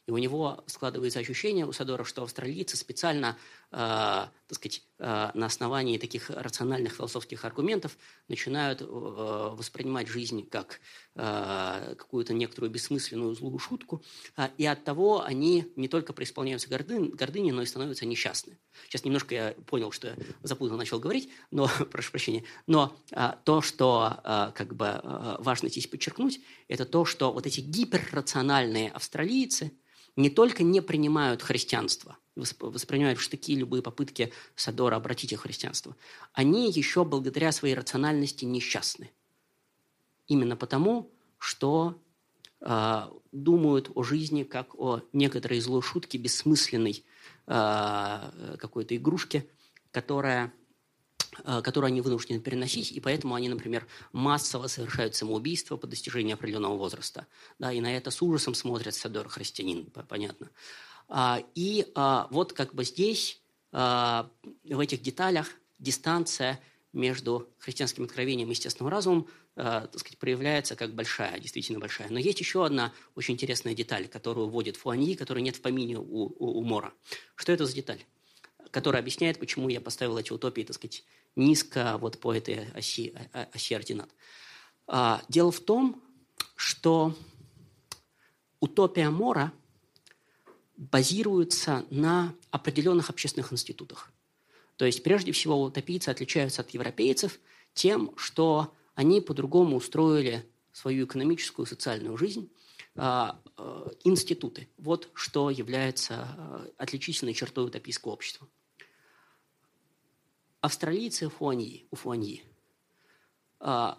[0.06, 3.38] И у него складывается ощущение, у Садора, что австралийцы специально,
[3.70, 7.98] так сказать, э, на основании таких рациональных философских аргументов
[8.30, 10.80] начинают э, воспринимать жизнь как
[11.16, 14.02] э, какую-то некоторую бессмысленную злую шутку,
[14.38, 18.58] э, и от того они не только преисполняются гордын, гордыни, но и становятся несчастны.
[18.86, 23.62] Сейчас немножко я понял, что я запутанно начал говорить, но, прошу прощения, но э, то,
[23.62, 26.40] что э, как бы э, важно здесь подчеркнуть,
[26.70, 29.74] это то, что вот эти гиперрациональные австралийцы–
[30.18, 35.96] не только не принимают христианство, воспринимают в штыки любые попытки Садора обратить их в христианство,
[36.34, 39.12] они еще благодаря своей рациональности несчастны.
[40.28, 42.00] Именно потому, что
[42.62, 47.04] э, думают о жизни как о некоторой злой шутке, бессмысленной
[47.48, 49.48] э, какой-то игрушке,
[49.92, 50.54] которая
[51.44, 56.78] Э, которую они вынуждены переносить, и поэтому они, например, массово совершают самоубийство по достижении определенного
[56.78, 57.28] возраста.
[57.60, 60.50] Да, и на это с ужасом смотрят Садор христианин, понятно.
[61.08, 63.42] А, и а, вот как бы здесь,
[63.72, 64.30] а,
[64.64, 66.60] в этих деталях, дистанция
[66.94, 72.10] между христианским откровением и естественным разумом так сказать, проявляется как большая, действительно большая.
[72.12, 76.04] Но есть еще одна очень интересная деталь, которую вводит Фуаньи, которой нет в помине у,
[76.04, 76.94] у, у Мора.
[77.34, 78.06] Что это за деталь?
[78.70, 81.04] Которая объясняет, почему я поставил эти утопии, так сказать,
[81.36, 83.16] низко вот по этой оси,
[83.52, 84.12] оси ординат.
[85.28, 86.04] Дело в том,
[86.56, 87.16] что
[88.60, 89.52] утопия Мора
[90.78, 94.12] базируется на определенных общественных институтах.
[94.78, 97.40] То есть, прежде всего, утопийцы отличаются от европейцев
[97.74, 102.50] тем, что они по-другому устроили свою экономическую и социальную жизнь,
[102.96, 104.70] а, а, институты.
[104.78, 108.48] Вот что является отличительной чертой утопийского общества
[110.62, 112.44] австралийцы Фуаньи, у Фуаньи,
[113.60, 113.98] а,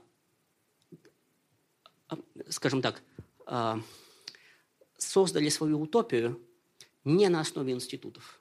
[2.08, 2.18] а,
[2.50, 3.02] скажем так,
[3.46, 3.80] а,
[4.96, 6.40] создали свою утопию
[7.08, 8.40] не на основе институтов,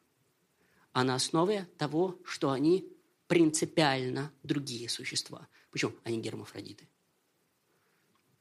[0.91, 2.91] а на основе того, что они
[3.27, 5.47] принципиально другие существа.
[5.71, 5.93] Почему?
[6.03, 6.87] Они гермафродиты.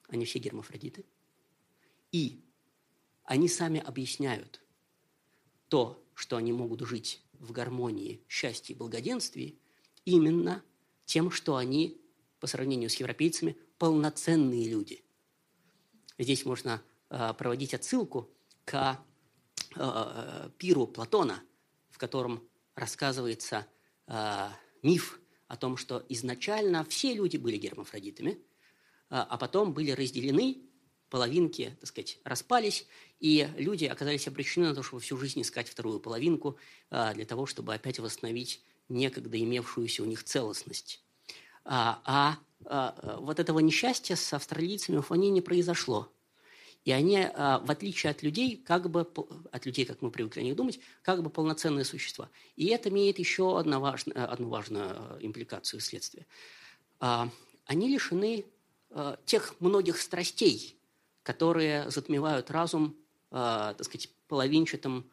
[0.09, 1.05] Они все гермафродиты.
[2.13, 2.41] И
[3.25, 4.63] они сами объясняют
[5.69, 9.59] то, что они могут жить в гармонии, счастье и благоденствии,
[10.05, 10.63] именно
[11.05, 12.01] тем, что они,
[12.41, 15.05] по сравнению с европейцами, полноценные люди.
[16.19, 18.31] Здесь можно э, проводить отсылку
[18.65, 18.99] к
[19.77, 21.43] э, пиру Платона,
[21.91, 22.43] в котором
[22.75, 23.67] рассказывается
[24.07, 24.49] э,
[24.83, 28.39] миф о том, что изначально все люди были гермафродитами,
[29.09, 30.61] а потом были разделены,
[31.09, 32.89] половинки, так сказать, распались,
[33.21, 36.59] и люди оказались обречены на то, чтобы всю жизнь искать вторую половинку
[36.91, 41.01] для того, чтобы опять восстановить некогда имевшуюся у них целостность.
[41.65, 46.13] А, а, а вот этого несчастья с австралийцами в Фоне не произошло.
[46.87, 49.01] И они, а, в отличие от людей, как бы,
[49.51, 52.31] от людей, как мы привыкли о них думать, как бы полноценные существа.
[52.55, 56.27] И это имеет еще одну важную, одну важную импликацию следствия.
[57.01, 57.29] А,
[57.67, 58.47] они лишены
[59.25, 60.79] тех многих страстей,
[61.25, 62.97] которые затмевают разум,
[63.31, 65.11] так сказать, половинчатым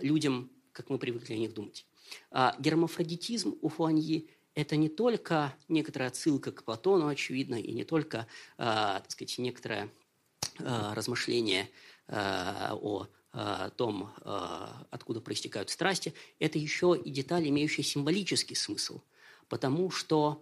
[0.00, 1.86] людям, как мы привыкли о них думать.
[2.30, 8.28] А гермафродитизм у Фуаньи– это не только некоторая отсылка к Платону, очевидно, и не только,
[8.58, 9.90] так сказать, некоторое
[10.58, 11.70] а, размышление
[12.08, 14.12] а, о а, том,
[14.90, 19.00] откуда проистекают страсти, это еще и деталь, имеющая символический смысл,
[19.48, 20.40] потому что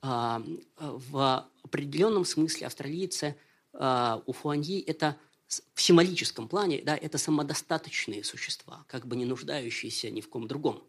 [0.00, 3.36] в определенном смысле австралийцы
[3.74, 5.16] у Фуаньи– это–
[5.74, 10.82] в символическом плане, да, это самодостаточные существа, как бы не нуждающиеся ни в ком другом.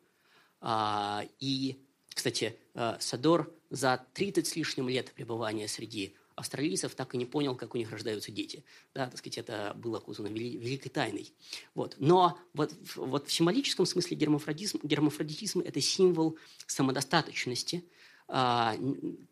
[0.59, 7.17] А, и, кстати, э, Садор за 30 с лишним лет пребывания среди австралийцев так и
[7.17, 8.63] не понял, как у них рождаются дети.
[8.93, 11.33] Да, так сказать, это было окутано великой тайной.
[11.73, 11.95] Вот.
[11.97, 16.37] Но вот, вот в символическом смысле гермафродизм, гермафродитизм– это символ
[16.67, 17.83] самодостаточности,
[18.27, 18.75] а,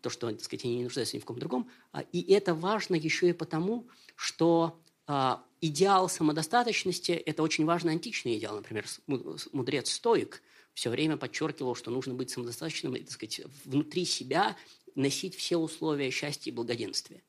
[0.02, 1.70] то, что, так сказать, они не нуждаются ни в ком другом.
[1.92, 8.38] А, и это важно еще и потому, что а, идеал самодостаточности– это очень важный античный
[8.38, 8.56] идеал.
[8.56, 8.86] Например,
[9.52, 10.42] мудрец-стоик–
[10.80, 14.56] все время подчеркивал, что нужно быть самодостаточным, так сказать, внутри себя
[14.96, 17.22] носить все условия счастья и благоденствия.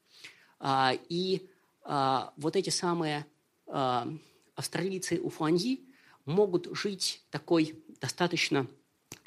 [0.59, 1.49] А, и
[1.83, 3.27] а, вот эти самые
[3.67, 4.09] а,
[4.55, 5.81] австралийцы уфуаньи
[6.25, 8.67] могут жить такой достаточно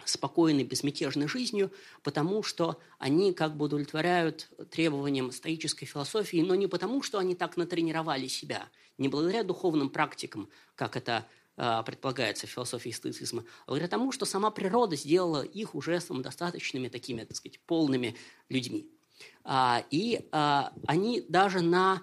[0.06, 1.72] спокойной, безмятежной жизнью,
[2.02, 7.58] потому что они как бы удовлетворяют требованиям стоической философии, но не потому, что они так
[7.58, 11.26] натренировали себя, не благодаря духовным практикам, как это
[11.56, 17.24] предполагается в философии стоицизма, а благодаря тому, что сама природа сделала их уже самодостаточными, такими,
[17.24, 18.16] так сказать, полными
[18.50, 18.90] людьми.
[19.44, 22.02] А, и а, они даже на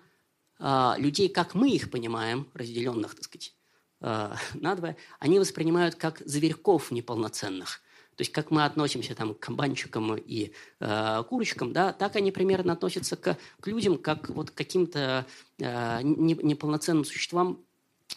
[0.59, 3.55] а, людей, как мы их понимаем, разделенных, так сказать,
[4.01, 7.81] а, надвое, они воспринимают как зверьков неполноценных–
[8.21, 12.75] то есть как мы относимся там, к кабанчикам и э, курочкам, да, так они примерно
[12.75, 15.25] относятся к, к людям, как вот к каким-то
[15.59, 17.65] э, неполноценным существам,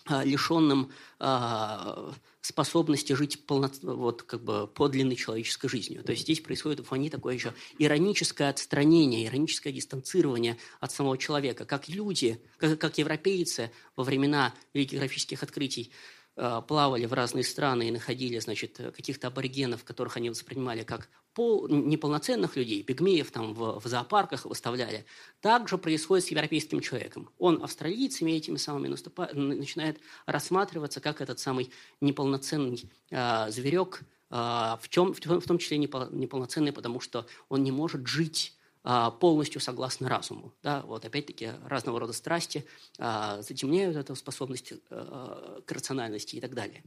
[0.09, 6.03] лишенным э, способности жить полно, вот, как бы подлинной человеческой жизнью.
[6.03, 11.65] То есть здесь происходит в фоне такое еще ироническое отстранение, ироническое дистанцирование от самого человека.
[11.65, 15.91] Как люди, как, как европейцы во времена великих графических открытий
[16.35, 21.67] Э, плавали в разные страны и находили, значит, каких-то аборигенов, которых они воспринимали как пол,
[21.67, 25.05] неполноценных людей, пигмеев там в, в зоопарках выставляли.
[25.41, 27.29] Также происходит с европейским человеком.
[27.37, 31.71] Он австралийцами этими самыми наступа, начинает рассматриваться как этот самый
[32.01, 38.07] неполноценный э, зверек, э, в, чем, в том числе неполноценный, потому что он не может
[38.07, 38.55] жить
[38.85, 40.53] а, полностью согласно разуму.
[40.61, 40.81] Да?
[40.81, 42.65] Вот опять-таки разного рода страсти
[42.99, 46.83] а, затемняют эту способность а, к рациональности и так далее.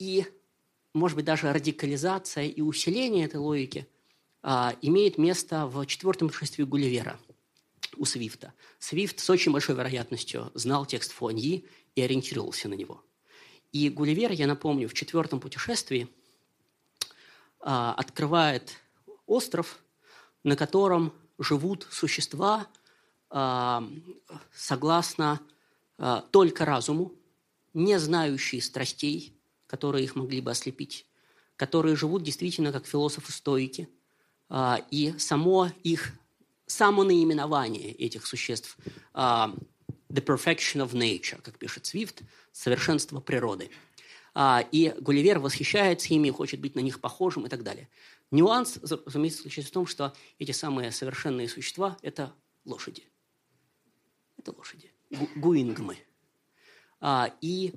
[0.00, 0.26] И,
[0.94, 3.86] может быть, даже радикализация и усиление этой логики
[4.82, 7.18] имеет место в четвертом путешествии Гулливера
[7.96, 8.52] у Свифта.
[8.78, 13.02] Свифт с очень большой вероятностью знал текст Фуаньи и ориентировался на него.
[13.72, 16.08] И Гулливер, я напомню, в четвертом путешествии
[17.60, 18.78] открывает
[19.26, 19.80] остров–
[20.44, 22.68] на котором живут существа
[23.30, 23.82] а,
[24.54, 25.40] согласно
[25.98, 27.12] а, только разуму,
[27.72, 29.33] не знающие страстей,
[29.74, 31.04] которые их могли бы ослепить,
[31.56, 33.88] которые живут действительно как философы-стоики.
[34.48, 36.12] А, и само их
[36.66, 38.78] самонаименование этих существ
[39.14, 42.22] the perfection of nature, как пишет Свифт,
[42.52, 43.68] совершенство природы.
[44.72, 47.88] И Гулливер восхищается ими, хочет быть на них похожим и так далее.
[48.30, 52.32] Нюанс, разумеется, заключается в том, что эти самые совершенные существа– это
[52.64, 53.04] лошади.
[54.38, 54.92] Это лошади.
[55.36, 55.98] Гуингмы.
[57.00, 57.74] А, и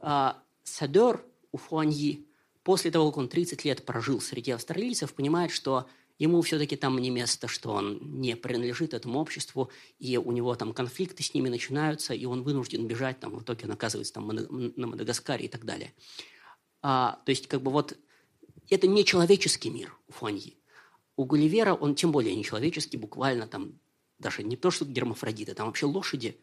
[0.00, 1.24] а, Садер
[1.54, 2.26] у Фуаньи,
[2.64, 5.86] после того, как он 30 лет прожил среди австралийцев, понимает, что
[6.18, 10.74] ему все-таки там не место, что он не принадлежит этому обществу, и у него там
[10.74, 14.86] конфликты с ними начинаются, и он вынужден бежать, там, в итоге он оказывается там, на
[14.88, 15.94] Мадагаскаре и так далее.
[16.82, 17.96] А, то есть, как бы вот
[18.68, 20.56] это не человеческий мир у Фуаньи.
[21.16, 23.78] У Гулливера он тем более не человеческий, буквально там
[24.18, 26.36] даже не то, что гермафродиты, там вообще лошади.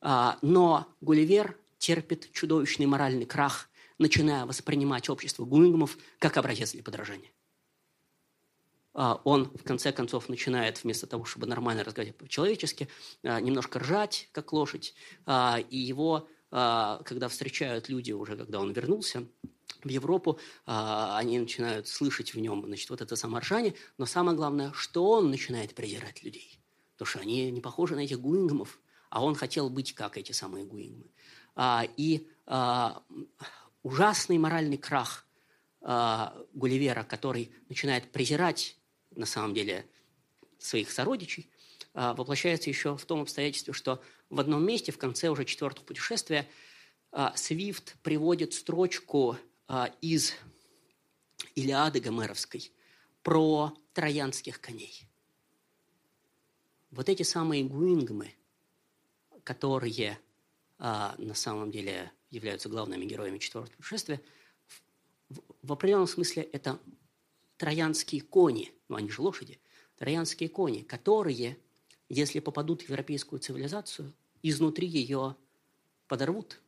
[0.00, 3.68] А, но Гулливер терпит чудовищный моральный крах,
[3.98, 7.30] начиная воспринимать общество гуингмов как образец для подражания.
[8.92, 12.88] А, он, в конце концов, начинает вместо того, чтобы нормально разговаривать по-человечески,
[13.22, 14.94] а, немножко ржать, как лошадь.
[15.70, 19.26] И его, когда встречают люди уже, когда он вернулся,
[19.84, 24.72] в Европу, а, они начинают слышать в нем значит, вот это саморжание, но самое главное,
[24.72, 26.60] что он начинает презирать людей.
[26.92, 28.80] Потому что они не похожи на этих гуингмов,
[29.10, 31.10] а он хотел быть как эти самые гуингмы.
[31.54, 33.02] А, и а,
[33.84, 35.24] ужасный моральный крах
[35.80, 38.76] а, Гулливера, который начинает презирать,
[39.14, 39.86] на самом деле,
[40.58, 41.48] своих сородичей,
[41.92, 46.48] а, воплощается еще в том обстоятельстве, что в одном месте, в конце уже четвертого путешествия,
[47.12, 49.36] а, Свифт приводит строчку
[49.68, 50.34] а, из
[51.54, 52.72] Илиады Гомеровской
[53.22, 55.06] про троянских коней.
[56.90, 58.34] Вот эти самые гуингмы,
[59.44, 60.18] которые
[60.78, 64.20] а, на самом деле являются главными героями четвертого путешествия,
[65.28, 66.78] в, в определенном смысле это
[67.56, 69.58] троянские кони, ну они же лошади,
[69.96, 71.58] троянские кони, которые,
[72.08, 74.12] если попадут в европейскую цивилизацию,
[74.42, 75.36] изнутри ее
[76.08, 76.60] подорвут,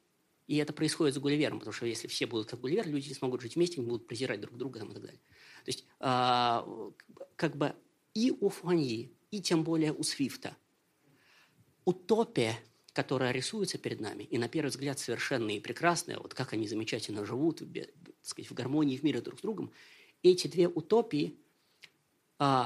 [0.46, 3.40] и это происходит с Гулливером, потому что если все будут как Гулливер, люди не смогут
[3.40, 5.20] жить вместе, они будут презирать друг друга там, и так далее.
[5.64, 6.90] То есть э,
[7.34, 7.74] как бы
[8.14, 10.56] и у Фуаньи, и тем более у Свифта
[11.84, 12.58] утопия,
[12.96, 17.24] которая рисуется перед нами, и на первый взгляд совершенная и прекрасная, вот как они замечательно
[17.24, 17.88] живут так
[18.22, 19.70] сказать, в гармонии в мире друг с другом,
[20.22, 21.36] эти две утопии
[22.38, 22.64] э,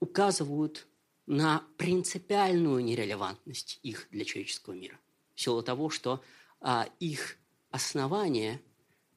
[0.00, 0.88] указывают
[1.26, 4.98] на принципиальную нерелевантность их для человеческого мира–
[5.40, 6.22] в силу того, что
[6.60, 7.38] а, их
[7.70, 8.60] основание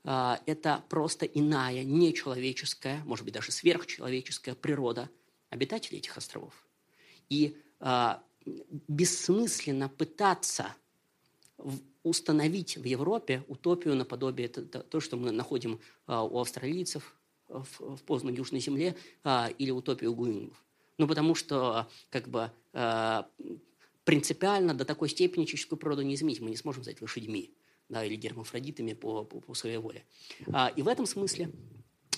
[0.06, 5.10] это просто иная, нечеловеческая, может быть, даже сверхчеловеческая природа
[5.50, 6.54] обитателей этих островов.
[7.30, 7.58] И
[8.88, 10.76] бессмысленно пытаться
[12.04, 17.16] установить в Европе утопию наподобие то, что мы находим у австралийцев
[17.48, 18.98] в, поздней Южной Земле
[19.58, 20.62] или утопию гуингов.
[20.98, 22.52] Ну, потому что как бы
[24.04, 26.42] принципиально до такой степени человеческую природу не изменить.
[26.42, 27.54] Мы не сможем стать лошадьми
[27.90, 30.04] да, или гермафродитами по, по, по своей воле.
[30.52, 31.52] А, и в этом смысле,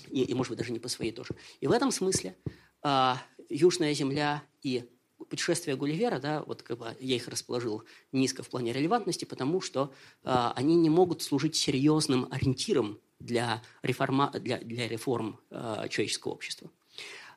[0.10, 2.36] и, и, может быть, даже не по своей тоже, и в этом смысле
[2.82, 4.86] а, Южная Земля и
[5.30, 9.94] путешествия Гулливера, да, вот как бы я их расположил низко в плане релевантности, потому что
[10.24, 16.70] а, они не могут служить серьезным ориентиром для, реформа, для, для реформ а, человеческого общества.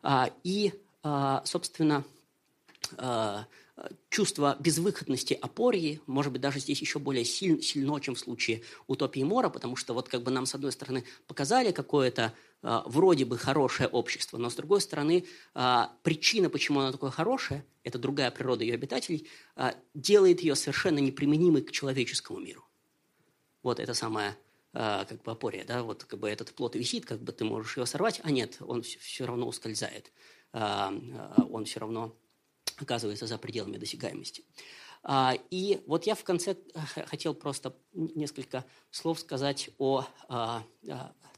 [0.03, 2.05] А, и, а, собственно,
[2.97, 3.47] а,
[4.09, 9.23] чувство безвыходности Апории, может быть, даже здесь еще более силь, сильно, чем в случае утопии
[9.23, 12.33] Мора, потому что вот как бы нам, с одной стороны, показали какое-то
[12.63, 15.25] э, вроде бы хорошее общество, но с другой стороны,
[15.55, 20.99] э, причина, почему оно такое хорошее, это другая природа ее обитателей, э, делает ее совершенно
[20.99, 22.65] неприменимой к человеческому миру.
[23.63, 24.37] Вот это самое
[24.73, 27.87] как бы опория, да, вот как бы этот плод висит, как бы ты можешь его
[27.87, 30.13] сорвать, а нет, он все равно ускользает,
[30.53, 32.15] он все равно
[32.81, 34.45] оказывается за пределами досягаемости.
[35.03, 40.63] А, и вот я в конце э, хотел просто несколько слов сказать о, о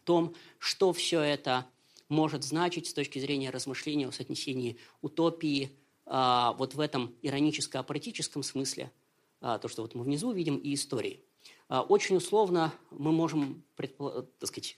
[0.05, 1.67] том, что все это
[2.09, 5.71] может значить с точки зрения размышления о соотнесении утопии
[6.05, 8.91] а, вот в этом ироническо-апоретическом смысле,
[9.41, 11.25] а, то, что вот мы внизу видим, и истории.
[11.69, 14.77] Очень условно мы можем, так сказать,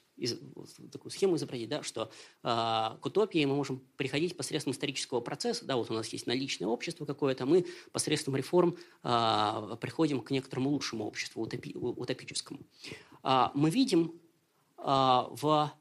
[0.91, 2.11] такую схему изобразить, да, что
[2.43, 6.69] э, к утопии мы можем приходить посредством исторического процесса, да, вот у нас есть наличное
[6.69, 12.61] общество какое-то, мы посредством реформ э, приходим к некоторому лучшему обществу, утопи, утопическому.
[13.23, 14.13] Э, мы видим
[14.79, 15.73] э, в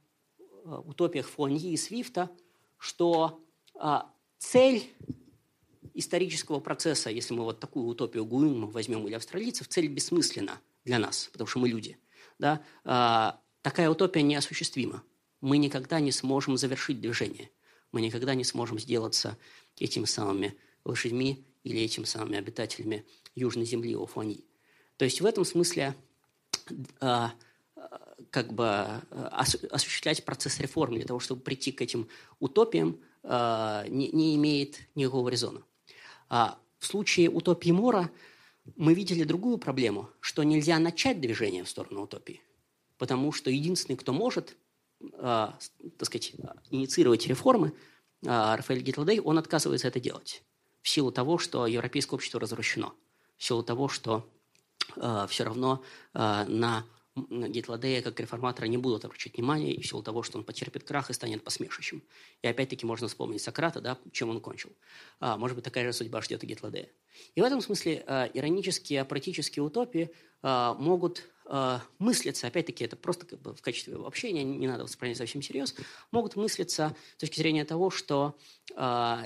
[0.64, 2.30] утопиях Фуаньи и Свифта,
[2.78, 3.44] что
[3.76, 4.00] э,
[4.38, 4.84] цель
[5.94, 11.30] исторического процесса, если мы вот такую утопию Гуинма возьмем или австралийцев, цель бессмысленна для нас,
[11.32, 11.98] потому что мы люди.
[12.40, 13.41] Да?
[13.62, 15.04] Такая утопия неосуществима.
[15.40, 17.50] Мы никогда не сможем завершить движение.
[17.92, 19.38] Мы никогда не сможем сделаться
[19.80, 23.06] этими самыми лошадьми или этими самыми обитателями
[23.36, 24.44] Южной Земли Офуани.
[24.98, 25.96] То есть в этом смысле
[27.02, 27.28] э,
[28.30, 29.30] как бы э,
[29.70, 32.08] осуществлять процесс реформ для того, чтобы прийти к этим
[32.40, 35.64] утопиям, э, не, имеет никакого резона.
[36.30, 38.10] А в случае утопии Мора
[38.76, 42.42] мы видели другую проблему, что нельзя начать движение в сторону утопии
[43.02, 44.56] потому что единственный, кто может,
[45.02, 46.34] э, так сказать,
[46.70, 47.74] инициировать реформы,
[48.22, 50.44] э, Рафаэль Гитлдей, он отказывается это делать
[50.84, 52.94] в силу того, что европейское общество развращено,
[53.38, 54.30] в силу того, что
[54.98, 55.84] э, все равно
[56.14, 60.44] э, на Гитладея как реформатора не будут обращать внимания и в силу того, что он
[60.44, 62.04] потерпит крах и станет посмешищем.
[62.44, 64.72] И опять-таки можно вспомнить Сократа, да, чем он кончил.
[65.20, 66.90] А, может быть, такая же судьба ждет и Гитладея.
[67.36, 70.12] И в этом смысле а, иронические, апаратические утопии
[70.42, 71.24] а, могут
[71.54, 75.76] а, мыслиться, опять-таки, это просто как бы в качестве общения, не надо воспринимать совсем всерьез,
[76.10, 78.38] могут мыслиться с точки зрения того, что
[78.74, 79.26] а,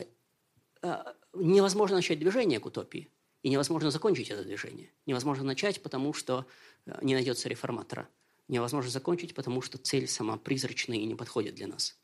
[0.82, 3.12] а, невозможно начать движение к утопии,
[3.44, 4.92] и невозможно закончить это движение.
[5.06, 6.48] Невозможно начать, потому что
[6.88, 8.10] э, не найдется реформатора.
[8.48, 11.96] Невозможно закончить, потому что цель сама призрачная и не подходит для нас.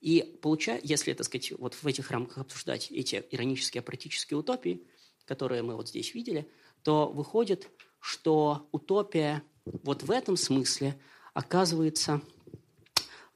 [0.00, 4.84] И получая, если, так сказать, вот в этих рамках обсуждать эти иронические апаратические утопии,
[5.26, 6.50] которые мы вот здесь видели,
[6.82, 7.70] то выходит,
[8.00, 9.44] что утопия
[9.82, 10.98] вот в этом смысле
[11.34, 12.20] оказывается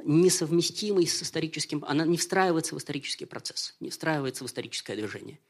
[0.02, 5.38] несовместимой с историческим, она не встраивается в исторический процесс, не встраивается в историческое движение–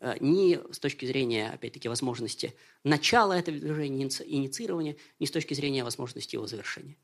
[0.00, 2.54] Э, ни с точки зрения, опять-таки, возможности
[2.84, 6.96] начала этого движения, инициирования, ни с точки зрения возможности его завершения.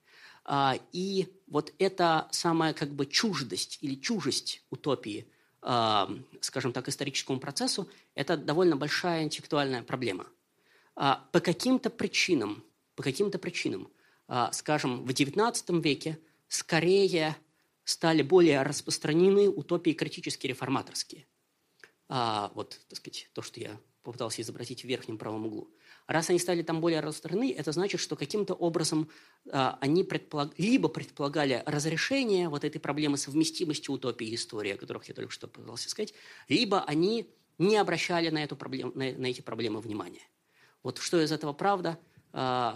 [0.44, 5.26] А, и вот эта самая как бы чуждость или чужесть утопии,
[5.60, 6.10] а,
[6.40, 10.26] скажем так, историческому процессу, это довольно большая интеллектуальная проблема.
[10.94, 12.64] А, по каким-то причинам,
[12.98, 13.88] по каким-то причинам,
[14.52, 16.18] скажем, в XIX веке
[16.48, 17.36] скорее
[17.84, 21.24] стали более распространены утопии критически реформаторские–
[22.08, 25.70] а, вот, так сказать, то, что я попытался изобразить в верхнем правом углу.
[26.06, 29.10] Раз они стали там более распространены, это значит, что каким-то образом
[29.50, 30.58] а, они предполаг...
[30.58, 35.48] либо предполагали разрешение вот этой проблемы совместимости утопии и истории, о которых я только что
[35.48, 36.14] пытался сказать,
[36.48, 40.26] либо они не обращали на, эту проблему, на, эти проблемы внимания.
[40.82, 42.17] Вот что из этого правда, а,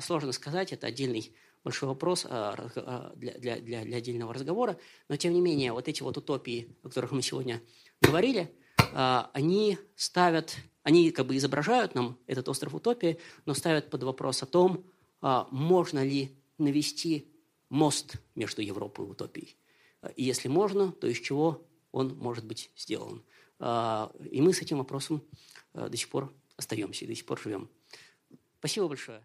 [0.00, 1.34] сложно сказать, это отдельный
[1.64, 4.78] большой вопрос а, а, для, для, для, отдельного разговора,
[5.08, 7.60] но тем не менее вот эти вот утопии, о которых мы сегодня
[8.00, 8.52] говорили–
[8.94, 14.42] а, они ставят, они как бы изображают нам этот остров утопии, но ставят под вопрос
[14.42, 14.84] о том,
[15.20, 17.32] а, можно ли навести
[17.68, 19.56] мост между Европой и утопией.
[20.16, 23.22] И если можно, то из чего он может быть сделан.
[23.60, 25.22] И мы с этим вопросом
[25.72, 27.70] до сих пор остаемся и до сих пор живем.
[28.62, 29.22] Спасибо большое.